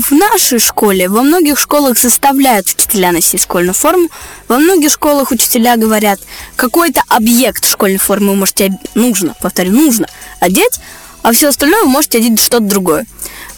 в 0.00 0.12
нашей 0.12 0.58
школе, 0.58 1.08
во 1.08 1.22
многих 1.22 1.58
школах 1.58 1.98
заставляют 1.98 2.66
учителя 2.68 3.12
носить 3.12 3.42
школьную 3.42 3.74
форму, 3.74 4.08
во 4.46 4.58
многих 4.58 4.92
школах 4.92 5.30
учителя 5.30 5.76
говорят, 5.76 6.20
какой-то 6.56 7.02
объект 7.08 7.64
школьной 7.64 7.98
формы 7.98 8.30
вы 8.30 8.36
можете, 8.36 8.78
нужно, 8.94 9.34
повторю, 9.40 9.72
нужно 9.72 10.06
одеть, 10.40 10.80
а 11.22 11.32
все 11.32 11.48
остальное 11.48 11.84
вы 11.84 11.88
можете 11.88 12.18
одеть 12.18 12.40
что-то 12.40 12.64
другое. 12.64 13.06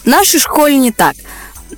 В 0.03 0.07
нашей 0.07 0.39
школе 0.39 0.77
не 0.77 0.91
так. 0.91 1.15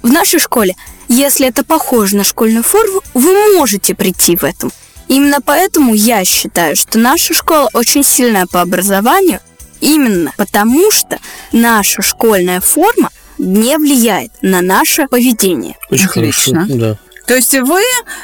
В 0.04 0.12
нашей 0.12 0.40
школе, 0.40 0.76
если 1.08 1.48
это 1.48 1.64
похоже 1.64 2.16
на 2.16 2.24
школьную 2.24 2.64
форму, 2.64 3.02
вы 3.14 3.58
можете 3.58 3.96
прийти 3.96 4.36
в 4.36 4.44
этом. 4.44 4.72
Именно 5.08 5.42
поэтому 5.42 5.94
я 5.94 6.24
считаю, 6.24 6.76
что 6.76 7.00
наша 7.00 7.34
школа 7.34 7.70
очень 7.74 8.04
сильная 8.04 8.46
по 8.46 8.62
образованию, 8.62 9.40
именно 9.82 10.32
потому 10.38 10.92
что 10.92 11.20
наша 11.52 12.02
школьная 12.02 12.62
форма 12.62 13.10
не 13.42 13.78
влияет 13.78 14.32
на 14.42 14.62
наше 14.62 15.08
поведение. 15.08 15.76
Очень 15.90 16.06
Отлично. 16.06 16.62
хорошо. 16.62 16.78
Да. 16.80 16.98
То 17.28 17.36
есть 17.36 17.54
вы 17.54 17.82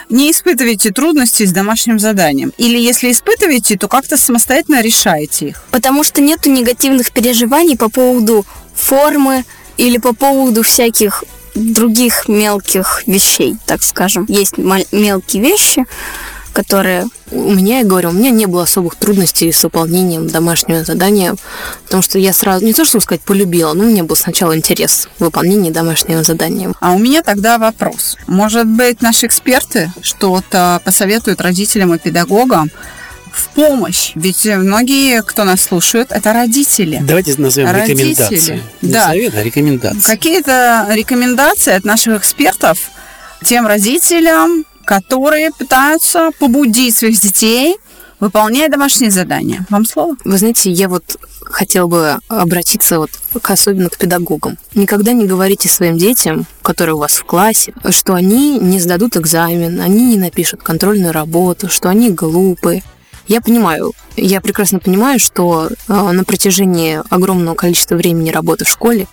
не 0.09 0.31
испытываете 0.31 0.91
трудностей 0.91 1.45
с 1.45 1.51
домашним 1.51 1.97
заданием? 1.97 2.51
Или 2.57 2.77
если 2.77 3.11
испытываете, 3.11 3.77
то 3.77 3.87
как-то 3.87 4.17
самостоятельно 4.17 4.81
решаете 4.81 5.49
их? 5.49 5.63
Потому 5.71 6.03
что 6.03 6.21
нету 6.21 6.49
негативных 6.49 7.11
переживаний 7.11 7.77
по 7.77 7.89
поводу 7.89 8.45
формы 8.75 9.43
или 9.77 9.97
по 9.97 10.13
поводу 10.13 10.63
всяких 10.63 11.23
других 11.55 12.27
мелких 12.27 13.03
вещей, 13.07 13.55
так 13.65 13.81
скажем. 13.81 14.25
Есть 14.27 14.57
мал- 14.57 14.85
мелкие 14.91 15.41
вещи, 15.41 15.85
которые 16.57 17.05
У 17.29 17.51
меня, 17.53 17.79
я 17.79 17.85
говорю, 17.85 18.09
у 18.09 18.13
меня 18.13 18.31
не 18.31 18.47
было 18.47 18.63
особых 18.63 18.95
трудностей 18.95 19.51
с 19.51 19.61
выполнением 19.63 20.27
домашнего 20.27 20.83
задания, 20.83 21.35
потому 21.83 22.01
что 22.01 22.17
я 22.17 22.33
сразу, 22.33 22.65
не 22.65 22.73
то 22.73 22.83
что 22.83 22.99
сказать, 22.99 23.21
полюбила, 23.21 23.73
но 23.73 23.83
у 23.83 23.87
меня 23.87 24.03
был 24.03 24.15
сначала 24.15 24.55
интерес 24.55 25.07
в 25.19 25.25
выполнении 25.25 25.69
домашнего 25.69 26.23
задания. 26.23 26.73
А 26.79 26.93
у 26.93 26.97
меня 26.97 27.21
тогда 27.21 27.59
вопрос. 27.59 28.17
Может 28.25 28.65
быть, 28.65 29.01
наши 29.03 29.27
эксперты 29.27 29.91
что-то 30.01 30.81
посоветуют 30.83 31.41
родителям 31.41 31.93
и 31.93 31.99
педагогам 31.99 32.71
в 33.31 33.49
помощь? 33.49 34.13
Ведь 34.15 34.45
многие, 34.45 35.21
кто 35.21 35.43
нас 35.43 35.61
слушает, 35.61 36.07
это 36.11 36.33
родители. 36.33 36.97
Давайте 37.03 37.35
назовем 37.37 37.69
Родители. 37.69 38.13
рекомендации. 38.13 38.63
Не 38.81 38.91
Да. 38.91 39.07
совет, 39.09 39.35
а 39.35 39.43
рекомендации. 39.43 39.99
Какие-то 40.07 40.87
рекомендации 40.89 41.73
от 41.73 41.83
наших 41.83 42.17
экспертов 42.21 42.79
тем 43.43 43.67
родителям, 43.67 44.65
которые 44.87 45.51
пытаются 45.51 46.31
побудить 46.39 46.95
своих 46.95 47.19
детей 47.19 47.75
выполнять 48.21 48.71
домашние 48.71 49.11
задания. 49.11 49.65
Вам 49.69 49.85
слово? 49.85 50.15
Вы 50.23 50.37
знаете, 50.37 50.71
я 50.71 50.87
вот 50.87 51.17
хотела 51.41 51.87
бы 51.87 52.19
обратиться 52.29 52.99
вот 52.99 53.11
к, 53.41 53.51
особенно 53.51 53.89
к 53.89 53.97
педагогам. 53.97 54.57
Никогда 54.75 55.11
не 55.11 55.25
говорите 55.25 55.67
своим 55.67 55.97
детям, 55.97 56.45
которые 56.61 56.95
у 56.95 56.99
вас 56.99 57.11
в 57.11 57.25
классе, 57.25 57.73
что 57.89 58.13
они 58.13 58.59
не 58.59 58.79
сдадут 58.79 59.17
экзамен, 59.17 59.81
они 59.81 60.05
не 60.05 60.17
напишут 60.17 60.63
контрольную 60.63 61.11
работу, 61.11 61.67
что 61.67 61.89
они 61.89 62.09
глупые. 62.09 62.81
Я 63.27 63.41
понимаю, 63.41 63.91
я 64.15 64.39
прекрасно 64.39 64.79
понимаю, 64.79 65.19
что 65.19 65.67
э, 65.67 65.93
на 65.93 66.23
протяжении 66.23 67.01
огромного 67.09 67.55
количества 67.55 67.95
времени 67.95 68.29
работы 68.29 68.63
в 68.63 68.69
школе 68.69 69.07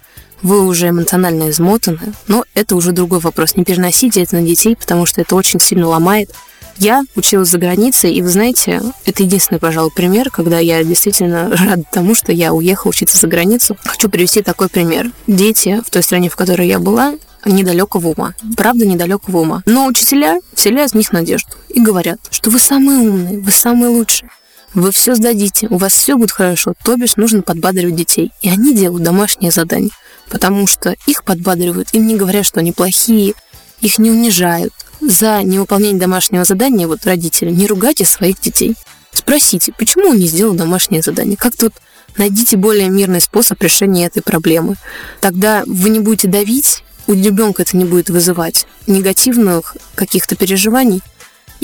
вы 0.44 0.64
уже 0.64 0.90
эмоционально 0.90 1.50
измотаны, 1.50 2.12
но 2.28 2.44
это 2.54 2.76
уже 2.76 2.92
другой 2.92 3.18
вопрос. 3.18 3.56
Не 3.56 3.64
переносите 3.64 4.22
это 4.22 4.36
на 4.36 4.42
детей, 4.42 4.76
потому 4.76 5.06
что 5.06 5.20
это 5.22 5.34
очень 5.34 5.58
сильно 5.58 5.88
ломает. 5.88 6.30
Я 6.76 7.02
училась 7.16 7.48
за 7.48 7.58
границей, 7.58 8.12
и 8.12 8.20
вы 8.20 8.28
знаете, 8.28 8.82
это 9.06 9.22
единственный, 9.22 9.58
пожалуй, 9.58 9.90
пример, 9.94 10.30
когда 10.30 10.58
я 10.58 10.84
действительно 10.84 11.48
рада 11.56 11.84
тому, 11.90 12.14
что 12.14 12.30
я 12.30 12.52
уехала 12.52 12.90
учиться 12.90 13.16
за 13.18 13.26
границу. 13.26 13.76
Хочу 13.84 14.08
привести 14.08 14.42
такой 14.42 14.68
пример. 14.68 15.10
Дети 15.26 15.80
в 15.84 15.90
той 15.90 16.02
стране, 16.02 16.28
в 16.28 16.36
которой 16.36 16.68
я 16.68 16.78
была, 16.78 17.14
недалекого 17.46 18.08
ума. 18.08 18.34
Правда, 18.56 18.86
недалекого 18.86 19.38
ума. 19.38 19.62
Но 19.66 19.86
учителя 19.86 20.40
вселяют 20.52 20.92
в 20.92 20.96
них 20.96 21.12
надежду 21.12 21.52
и 21.68 21.80
говорят, 21.80 22.18
что 22.30 22.50
вы 22.50 22.58
самые 22.58 22.98
умные, 22.98 23.38
вы 23.38 23.50
самые 23.50 23.88
лучшие. 23.88 24.28
Вы 24.74 24.90
все 24.90 25.14
сдадите, 25.14 25.68
у 25.70 25.76
вас 25.76 25.92
все 25.92 26.16
будет 26.16 26.32
хорошо, 26.32 26.74
то 26.82 26.96
бишь 26.96 27.14
нужно 27.14 27.42
подбадривать 27.42 27.94
детей. 27.94 28.32
И 28.42 28.48
они 28.48 28.74
делают 28.74 29.04
домашние 29.04 29.52
задания, 29.52 29.90
потому 30.28 30.66
что 30.66 30.96
их 31.06 31.24
подбадривают, 31.24 31.88
им 31.92 32.06
не 32.06 32.16
говорят, 32.16 32.46
что 32.46 32.60
они 32.60 32.72
плохие, 32.72 33.34
их 33.80 33.98
не 33.98 34.10
унижают. 34.10 34.72
За 35.00 35.42
невыполнение 35.42 36.00
домашнего 36.00 36.44
задания, 36.44 36.86
вот 36.86 37.04
родители, 37.04 37.50
не 37.50 37.66
ругайте 37.66 38.04
своих 38.04 38.40
детей. 38.40 38.74
Спросите, 39.12 39.72
почему 39.76 40.10
он 40.10 40.18
не 40.18 40.26
сделал 40.26 40.54
домашнее 40.54 41.02
задание? 41.02 41.36
Как 41.36 41.54
тут 41.54 41.74
найдите 42.16 42.56
более 42.56 42.88
мирный 42.88 43.20
способ 43.20 43.62
решения 43.62 44.06
этой 44.06 44.22
проблемы. 44.22 44.76
Тогда 45.20 45.64
вы 45.66 45.90
не 45.90 46.00
будете 46.00 46.28
давить, 46.28 46.84
у 47.06 47.12
ребенка 47.12 47.62
это 47.62 47.76
не 47.76 47.84
будет 47.84 48.10
вызывать 48.10 48.66
негативных 48.86 49.76
каких-то 49.94 50.36
переживаний. 50.36 51.02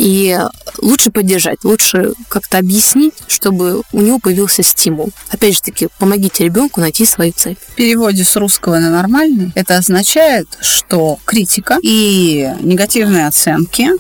И 0.01 0.35
лучше 0.79 1.11
поддержать, 1.11 1.63
лучше 1.63 2.15
как-то 2.31 2.57
объяснить, 2.57 3.13
чтобы 3.27 3.83
у 3.93 4.01
него 4.01 4.19
появился 4.19 4.63
стимул. 4.63 5.11
Опять 5.29 5.57
же 5.57 5.61
таки, 5.61 5.89
помогите 5.99 6.45
ребенку 6.45 6.81
найти 6.81 7.05
свою 7.05 7.35
цель. 7.37 7.59
В 7.73 7.75
переводе 7.75 8.25
с 8.25 8.35
русского 8.37 8.79
на 8.79 8.91
нормальный 8.91 9.53
это 9.55 9.77
означает, 9.77 10.49
что 10.63 11.19
критика 11.27 11.77
и 11.83 12.51
негативные 12.61 13.27
оценки 13.27 13.91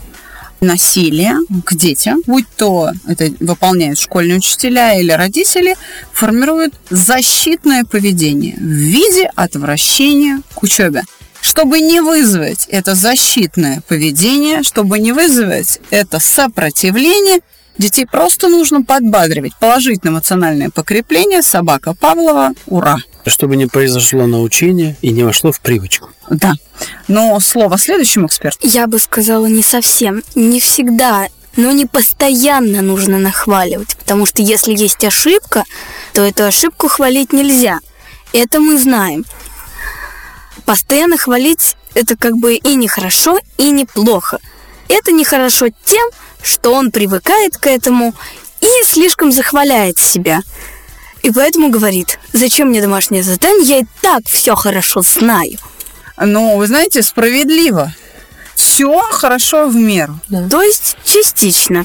насилие 0.62 1.34
к 1.66 1.74
детям, 1.74 2.22
будь 2.26 2.48
то 2.56 2.92
это 3.06 3.30
выполняют 3.38 3.98
школьные 3.98 4.38
учителя 4.38 4.98
или 4.98 5.12
родители, 5.12 5.76
формируют 6.14 6.72
защитное 6.88 7.84
поведение 7.84 8.56
в 8.56 8.62
виде 8.62 9.30
отвращения 9.36 10.40
к 10.54 10.62
учебе. 10.62 11.02
Чтобы 11.40 11.80
не 11.80 12.00
вызвать 12.00 12.66
это 12.68 12.94
защитное 12.94 13.82
поведение, 13.88 14.62
чтобы 14.62 14.98
не 14.98 15.12
вызвать 15.12 15.80
это 15.90 16.20
сопротивление, 16.20 17.40
детей 17.78 18.06
просто 18.06 18.48
нужно 18.48 18.82
подбадривать, 18.82 19.52
положить 19.58 20.04
на 20.04 20.10
эмоциональное 20.10 20.70
покрепление 20.70 21.42
собака 21.42 21.94
Павлова 21.94 22.50
«Ура!». 22.66 22.98
Чтобы 23.26 23.56
не 23.56 23.66
произошло 23.66 24.26
научение 24.26 24.96
и 25.02 25.10
не 25.10 25.24
вошло 25.24 25.52
в 25.52 25.60
привычку. 25.60 26.10
Да. 26.30 26.52
Но 27.08 27.38
слово 27.40 27.78
следующему 27.78 28.26
эксперту. 28.26 28.66
Я 28.66 28.86
бы 28.86 28.98
сказала 28.98 29.46
не 29.46 29.62
совсем. 29.62 30.22
Не 30.34 30.60
всегда, 30.60 31.26
но 31.56 31.72
не 31.72 31.86
постоянно 31.86 32.80
нужно 32.80 33.18
нахваливать. 33.18 33.96
Потому 33.96 34.26
что 34.26 34.42
если 34.42 34.72
есть 34.72 35.04
ошибка, 35.04 35.64
то 36.14 36.22
эту 36.22 36.44
ошибку 36.44 36.88
хвалить 36.88 37.32
нельзя. 37.32 37.80
Это 38.32 38.60
мы 38.60 38.78
знаем. 38.78 39.24
Постоянно 40.70 41.18
хвалить 41.18 41.76
это 41.94 42.16
как 42.16 42.36
бы 42.36 42.54
и 42.54 42.76
нехорошо, 42.76 43.40
и 43.58 43.72
неплохо. 43.72 44.38
Это 44.88 45.10
нехорошо 45.10 45.66
тем, 45.84 46.08
что 46.42 46.72
он 46.72 46.92
привыкает 46.92 47.56
к 47.56 47.66
этому 47.66 48.14
и 48.60 48.68
слишком 48.84 49.32
захваляет 49.32 49.98
себя. 49.98 50.42
И 51.24 51.32
поэтому 51.32 51.70
говорит, 51.70 52.20
зачем 52.32 52.68
мне 52.68 52.80
домашнее 52.80 53.24
задание, 53.24 53.64
я 53.68 53.78
и 53.78 53.84
так 54.00 54.22
все 54.28 54.54
хорошо 54.54 55.02
знаю. 55.02 55.58
Но, 56.16 56.56
вы 56.56 56.68
знаете, 56.68 57.02
справедливо. 57.02 57.92
Все 58.54 58.96
хорошо 59.10 59.66
в 59.66 59.74
меру. 59.74 60.20
То 60.48 60.62
есть 60.62 60.98
частично. 61.02 61.84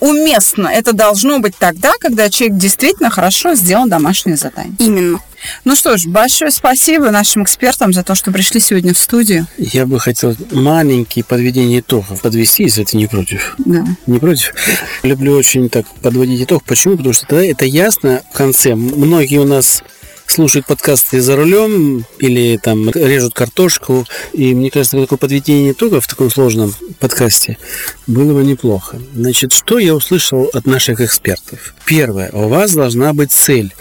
Уместно. 0.00 0.68
Это 0.68 0.94
должно 0.94 1.38
быть 1.38 1.58
тогда, 1.58 1.92
когда 2.00 2.30
человек 2.30 2.56
действительно 2.56 3.10
хорошо 3.10 3.54
сделал 3.54 3.86
домашнее 3.86 4.38
задание. 4.38 4.74
Именно. 4.78 5.20
Ну 5.64 5.74
что 5.74 5.96
ж, 5.96 6.06
большое 6.06 6.50
спасибо 6.50 7.10
нашим 7.10 7.42
экспертам 7.42 7.92
за 7.92 8.02
то, 8.02 8.14
что 8.14 8.32
пришли 8.32 8.60
сегодня 8.60 8.94
в 8.94 8.98
студию. 8.98 9.46
Я 9.58 9.86
бы 9.86 9.98
хотел 10.00 10.34
маленькие 10.50 11.24
подведение 11.24 11.80
итогов 11.80 12.20
подвести, 12.22 12.64
если 12.64 12.84
ты 12.84 12.96
не 12.96 13.06
против. 13.06 13.54
Да. 13.58 13.84
Не 14.06 14.18
против? 14.18 14.54
Люблю 15.02 15.36
очень 15.36 15.68
так 15.68 15.86
подводить 16.02 16.42
итог. 16.42 16.64
Почему? 16.64 16.96
Потому 16.96 17.12
что 17.12 17.26
тогда 17.26 17.44
это 17.44 17.64
ясно 17.64 18.22
в 18.32 18.36
конце. 18.36 18.74
Многие 18.74 19.38
у 19.38 19.46
нас 19.46 19.82
слушают 20.26 20.66
подкасты 20.66 21.20
за 21.20 21.36
рулем 21.36 22.04
или 22.18 22.58
там 22.62 22.90
режут 22.90 23.34
картошку. 23.34 24.06
И 24.32 24.54
мне 24.54 24.70
кажется, 24.70 25.00
такое 25.00 25.18
подведение 25.18 25.72
итогов 25.72 26.04
в 26.04 26.08
таком 26.08 26.30
сложном 26.30 26.74
подкасте 26.98 27.58
было 28.06 28.34
бы 28.34 28.44
неплохо. 28.44 29.00
Значит, 29.14 29.52
что 29.52 29.78
я 29.78 29.94
услышал 29.94 30.50
от 30.52 30.66
наших 30.66 31.00
экспертов? 31.00 31.74
Первое. 31.84 32.30
У 32.32 32.48
вас 32.48 32.74
должна 32.74 33.12
быть 33.12 33.32
цель 33.32 33.74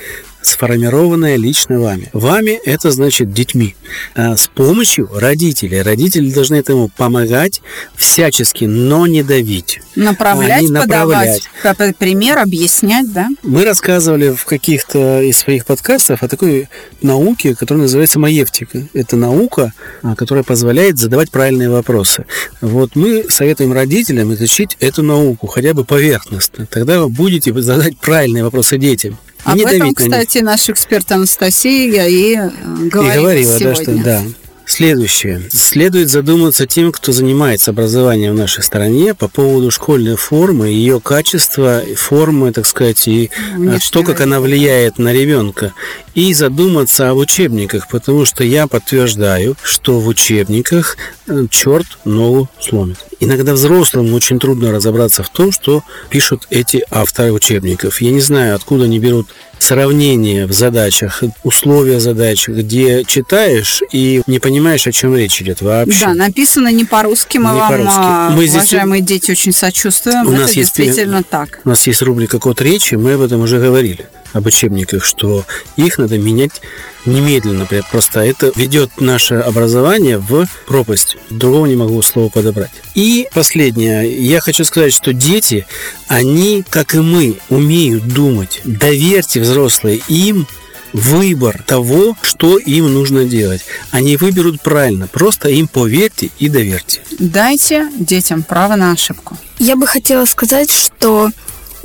сформированное 0.45 1.35
лично 1.37 1.79
вами. 1.79 2.09
Вами 2.13 2.59
это 2.65 2.91
значит 2.91 3.33
детьми. 3.33 3.75
А 4.15 4.35
с 4.35 4.47
помощью 4.47 5.09
родителей. 5.13 5.81
Родители 5.81 6.31
должны 6.31 6.55
этому 6.55 6.89
помогать 6.89 7.61
всячески, 7.95 8.65
но 8.65 9.07
не 9.07 9.23
давить. 9.23 9.81
Направлять, 9.95 10.59
Они 10.59 10.69
направлять. 10.69 11.43
подавать 11.63 11.97
пример, 11.97 12.37
объяснять, 12.37 13.11
да? 13.11 13.29
Мы 13.43 13.63
рассказывали 13.63 14.29
в 14.31 14.45
каких-то 14.45 15.21
из 15.21 15.37
своих 15.37 15.65
подкастов 15.65 16.21
о 16.21 16.27
такой 16.27 16.69
науке, 17.01 17.55
которая 17.55 17.83
называется 17.83 18.19
маевтика. 18.19 18.83
Это 18.93 19.15
наука, 19.15 19.73
а, 20.01 20.15
которая 20.15 20.43
позволяет 20.43 20.97
задавать 20.97 21.31
правильные 21.31 21.69
вопросы. 21.69 22.25
Вот 22.61 22.95
мы 22.95 23.25
советуем 23.29 23.73
родителям 23.73 24.33
изучить 24.33 24.77
эту 24.79 25.03
науку, 25.03 25.47
хотя 25.47 25.73
бы 25.73 25.85
поверхностно. 25.85 26.65
Тогда 26.65 26.99
вы 26.99 27.09
будете 27.09 27.53
задать 27.61 27.97
правильные 27.97 28.43
вопросы 28.43 28.77
детям. 28.77 29.17
И 29.45 29.49
Об 29.49 29.57
не 29.57 29.63
этом, 29.63 29.93
кстати, 29.93 30.39
наш 30.39 30.69
эксперт 30.69 31.11
Анастасия 31.11 32.07
и 32.07 32.35
э, 32.35 32.49
И 32.85 32.89
говорила 32.89 33.23
говорила, 33.23 33.51
да, 33.51 33.59
сегодня. 33.59 33.83
что 33.83 34.03
да. 34.03 34.23
Следующее. 34.65 35.43
Следует 35.53 36.09
задуматься 36.09 36.65
тем, 36.65 36.91
кто 36.91 37.11
занимается 37.11 37.69
образованием 37.71 38.33
в 38.33 38.37
нашей 38.37 38.63
стране 38.63 39.13
по 39.13 39.27
поводу 39.27 39.69
школьной 39.69 40.15
формы, 40.15 40.69
ее 40.69 40.99
качества, 40.99 41.83
формы, 41.95 42.51
так 42.51 42.65
сказать, 42.65 43.07
и 43.07 43.25
э, 43.25 43.55
Внешнего 43.55 43.79
то, 43.91 44.03
как 44.03 44.21
она 44.21 44.39
влияет 44.39 44.97
на 44.97 45.13
ребенка. 45.13 45.73
И 46.15 46.33
задуматься 46.33 47.09
об 47.09 47.17
учебниках, 47.17 47.89
потому 47.89 48.23
что 48.25 48.45
я 48.45 48.67
подтверждаю, 48.67 49.57
что 49.61 49.99
в 49.99 50.07
учебниках 50.07 50.95
э, 51.27 51.45
черт 51.51 51.85
ногу 52.05 52.49
сломит. 52.61 52.97
Иногда 53.19 53.53
взрослым 53.53 54.13
очень 54.13 54.39
трудно 54.39 54.71
разобраться 54.71 55.23
в 55.23 55.29
том, 55.29 55.51
что 55.51 55.83
пишут 56.09 56.47
эти 56.49 56.85
авторы 56.89 57.33
учебников. 57.33 57.99
Я 58.01 58.11
не 58.11 58.21
знаю, 58.21 58.55
откуда 58.55 58.85
они 58.85 58.97
берут 58.97 59.27
сравнение 59.59 60.45
в 60.45 60.53
задачах, 60.53 61.21
условия 61.43 61.99
задач, 61.99 62.47
где 62.47 63.03
читаешь 63.03 63.81
и 63.91 64.21
не 64.25 64.39
понимаешь, 64.39 64.87
о 64.87 64.93
чем 64.93 65.17
речь 65.17 65.41
идет 65.41 65.61
вообще. 65.61 66.05
Да, 66.05 66.13
написано 66.13 66.71
не 66.71 66.85
по-русски, 66.85 67.39
мы 67.39 67.51
Не 67.53 67.59
вам, 67.59 67.71
по-русски. 67.71 67.93
а, 67.97 68.29
Мы 68.29 68.43
здесь- 68.47 68.55
уважаемые 68.55 69.01
дети, 69.01 69.31
очень 69.31 69.51
сочувствуем. 69.51 70.27
У 70.27 70.31
Это 70.31 70.41
нас 70.43 70.53
есть- 70.53 70.75
действительно 70.77 71.23
так. 71.23 71.59
У 71.65 71.69
нас 71.69 71.85
есть 71.87 72.01
рубрика 72.01 72.39
«Код 72.39 72.61
речи», 72.61 72.95
мы 72.95 73.13
об 73.13 73.21
этом 73.21 73.41
уже 73.41 73.59
говорили, 73.59 74.07
об 74.35 74.45
учебниках, 74.45 75.03
что 75.03 75.45
их 75.77 75.97
надо 75.97 76.17
менять 76.17 76.61
немедленно. 77.05 77.67
Просто 77.89 78.19
это 78.19 78.51
ведет 78.55 78.99
наше 78.99 79.35
образование 79.35 80.17
в 80.17 80.45
пропасть. 80.67 81.17
Другого 81.29 81.65
не 81.67 81.75
могу 81.75 82.01
слова 82.01 82.29
подобрать. 82.29 82.71
И 82.95 83.27
последнее. 83.33 84.13
Я 84.13 84.41
хочу 84.41 84.65
сказать, 84.65 84.93
что 84.93 85.13
дети, 85.13 85.65
они, 86.07 86.65
как 86.69 86.95
и 86.95 86.99
мы, 86.99 87.37
умеют 87.49 88.07
думать. 88.09 88.61
Доверьте, 88.65 89.39
взрослые, 89.39 90.01
им 90.09 90.45
выбор 90.91 91.63
того, 91.65 92.17
что 92.21 92.57
им 92.57 92.93
нужно 92.93 93.25
делать. 93.25 93.63
Они 93.91 94.17
выберут 94.17 94.61
правильно. 94.61 95.07
Просто 95.07 95.49
им 95.49 95.67
поверьте 95.69 96.29
и 96.39 96.49
доверьте. 96.49 97.01
Дайте 97.19 97.89
детям 97.97 98.43
право 98.43 98.75
на 98.75 98.91
ошибку. 98.91 99.37
Я 99.59 99.77
бы 99.77 99.87
хотела 99.87 100.25
сказать, 100.25 100.71
что 100.71 101.31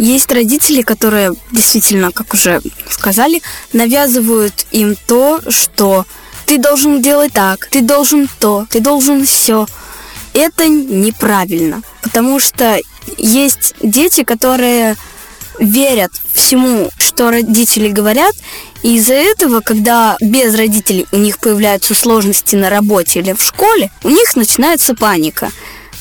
есть 0.07 0.33
родители, 0.33 0.83
которые 0.83 1.35
действительно, 1.53 2.11
как 2.11 2.33
уже 2.35 2.61
сказали, 2.89 3.43
навязывают 3.73 4.67
им 4.71 4.97
то, 5.07 5.41
что 5.49 6.07
ты 6.47 6.59
должен 6.59 7.03
делать 7.03 7.33
так, 7.33 7.69
ты 7.71 7.81
должен 7.81 8.29
то, 8.39 8.67
ты 8.71 8.81
должен 8.81 9.25
все. 9.25 9.67
Это 10.33 10.69
неправильно, 10.69 11.83
потому 12.03 12.41
что 12.41 12.79
есть 13.19 13.75
дети, 13.81 14.25
которые 14.25 14.97
верят 15.59 16.13
всему, 16.33 16.89
что 16.99 17.31
родители 17.31 17.89
говорят, 17.89 18.35
и 18.83 18.97
из-за 18.97 19.15
этого, 19.15 19.61
когда 19.61 20.17
без 20.21 20.55
родителей 20.55 21.07
у 21.13 21.19
них 21.19 21.39
появляются 21.39 21.95
сложности 21.95 22.57
на 22.57 22.71
работе 22.71 23.21
или 23.21 23.35
в 23.35 23.43
школе, 23.43 23.91
у 24.03 24.09
них 24.09 24.35
начинается 24.37 24.95
паника. 24.95 25.51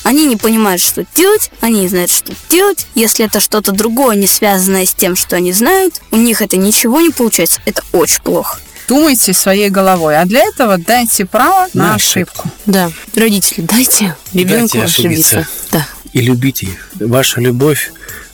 Они 0.09 0.25
не 0.25 0.37
понимают, 0.37 0.81
что 0.81 1.05
делать, 1.15 1.51
они 1.61 1.81
не 1.81 1.87
знают, 1.87 2.09
что 2.09 2.33
делать. 2.49 2.87
Если 2.95 3.23
это 3.25 3.39
что-то 3.39 3.73
другое, 3.73 4.15
не 4.15 4.25
связанное 4.25 4.87
с 4.87 4.91
тем, 4.95 5.15
что 5.15 5.35
они 5.35 5.53
знают, 5.53 6.01
у 6.09 6.17
них 6.17 6.41
это 6.41 6.57
ничего 6.57 6.99
не 6.99 7.11
получается. 7.11 7.61
Это 7.65 7.83
очень 7.91 8.23
плохо. 8.23 8.57
Думайте 8.87 9.33
своей 9.33 9.69
головой, 9.69 10.17
а 10.19 10.25
для 10.25 10.39
этого 10.41 10.79
дайте 10.79 11.27
право 11.27 11.67
на, 11.75 11.89
На 11.89 11.93
ошибку. 11.93 12.49
Да, 12.65 12.91
родители, 13.15 13.61
дайте 13.63 14.15
ребенку 14.33 14.79
Дайте 14.79 14.81
ошибиться. 14.81 15.39
ошибиться. 15.41 15.47
Да. 15.71 15.87
и 16.13 16.21
любите 16.21 16.65
их. 16.65 16.89
Ваша 16.95 17.39
любовь 17.39 17.91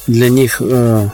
для 0.07 0.29
них 0.29 0.61
э, 0.61 1.09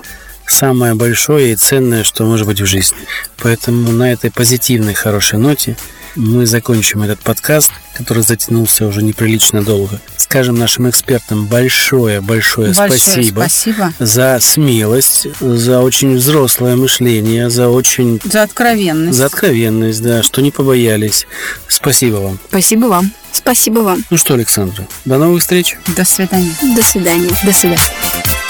самое 0.46 0.94
большое 0.94 1.54
и 1.54 1.56
ценное, 1.56 2.04
что 2.04 2.24
может 2.24 2.46
быть 2.46 2.62
в 2.62 2.68
жизни. 2.68 3.00
Поэтому 3.38 3.92
на 3.92 4.12
этой 4.12 4.30
позитивной, 4.30 4.94
хорошей 4.94 5.40
ноте 5.40 5.76
мы 6.16 6.46
закончим 6.46 7.02
этот 7.04 7.20
подкаст, 7.20 7.72
который 7.94 8.24
затянулся 8.24 8.86
уже 8.86 9.04
неприлично 9.04 9.64
долго. 9.64 10.00
Скажем 10.18 10.56
нашим 10.56 10.90
экспертам 10.90 11.46
большое-большое 11.46 12.74
Большое 12.74 12.74
спасибо 12.74 13.42
спасибо 13.42 13.94
за 14.00 14.40
смелость, 14.42 15.28
за 15.40 15.82
очень 15.82 16.16
взрослое 16.16 16.76
мышление, 16.76 17.50
за 17.50 17.68
очень 17.68 18.20
за 18.24 18.44
откровенность. 18.44 19.18
за 19.18 19.26
откровенность, 19.26 20.02
да, 20.02 20.24
что 20.24 20.42
не 20.42 20.52
побоялись. 20.52 21.28
Спасибо 21.68 22.18
вам. 22.18 22.40
Спасибо 22.50 22.86
вам. 22.86 23.12
Спасибо 23.34 23.80
вам. 23.80 24.04
Ну 24.10 24.18
что, 24.18 24.34
Александра, 24.34 24.88
до 25.06 25.18
новых 25.18 25.42
встреч. 25.42 25.78
До 25.96 26.06
свидания. 26.06 26.54
До 26.76 26.82
свидания. 26.84 27.30
До 27.44 27.52
свидания. 27.52 28.41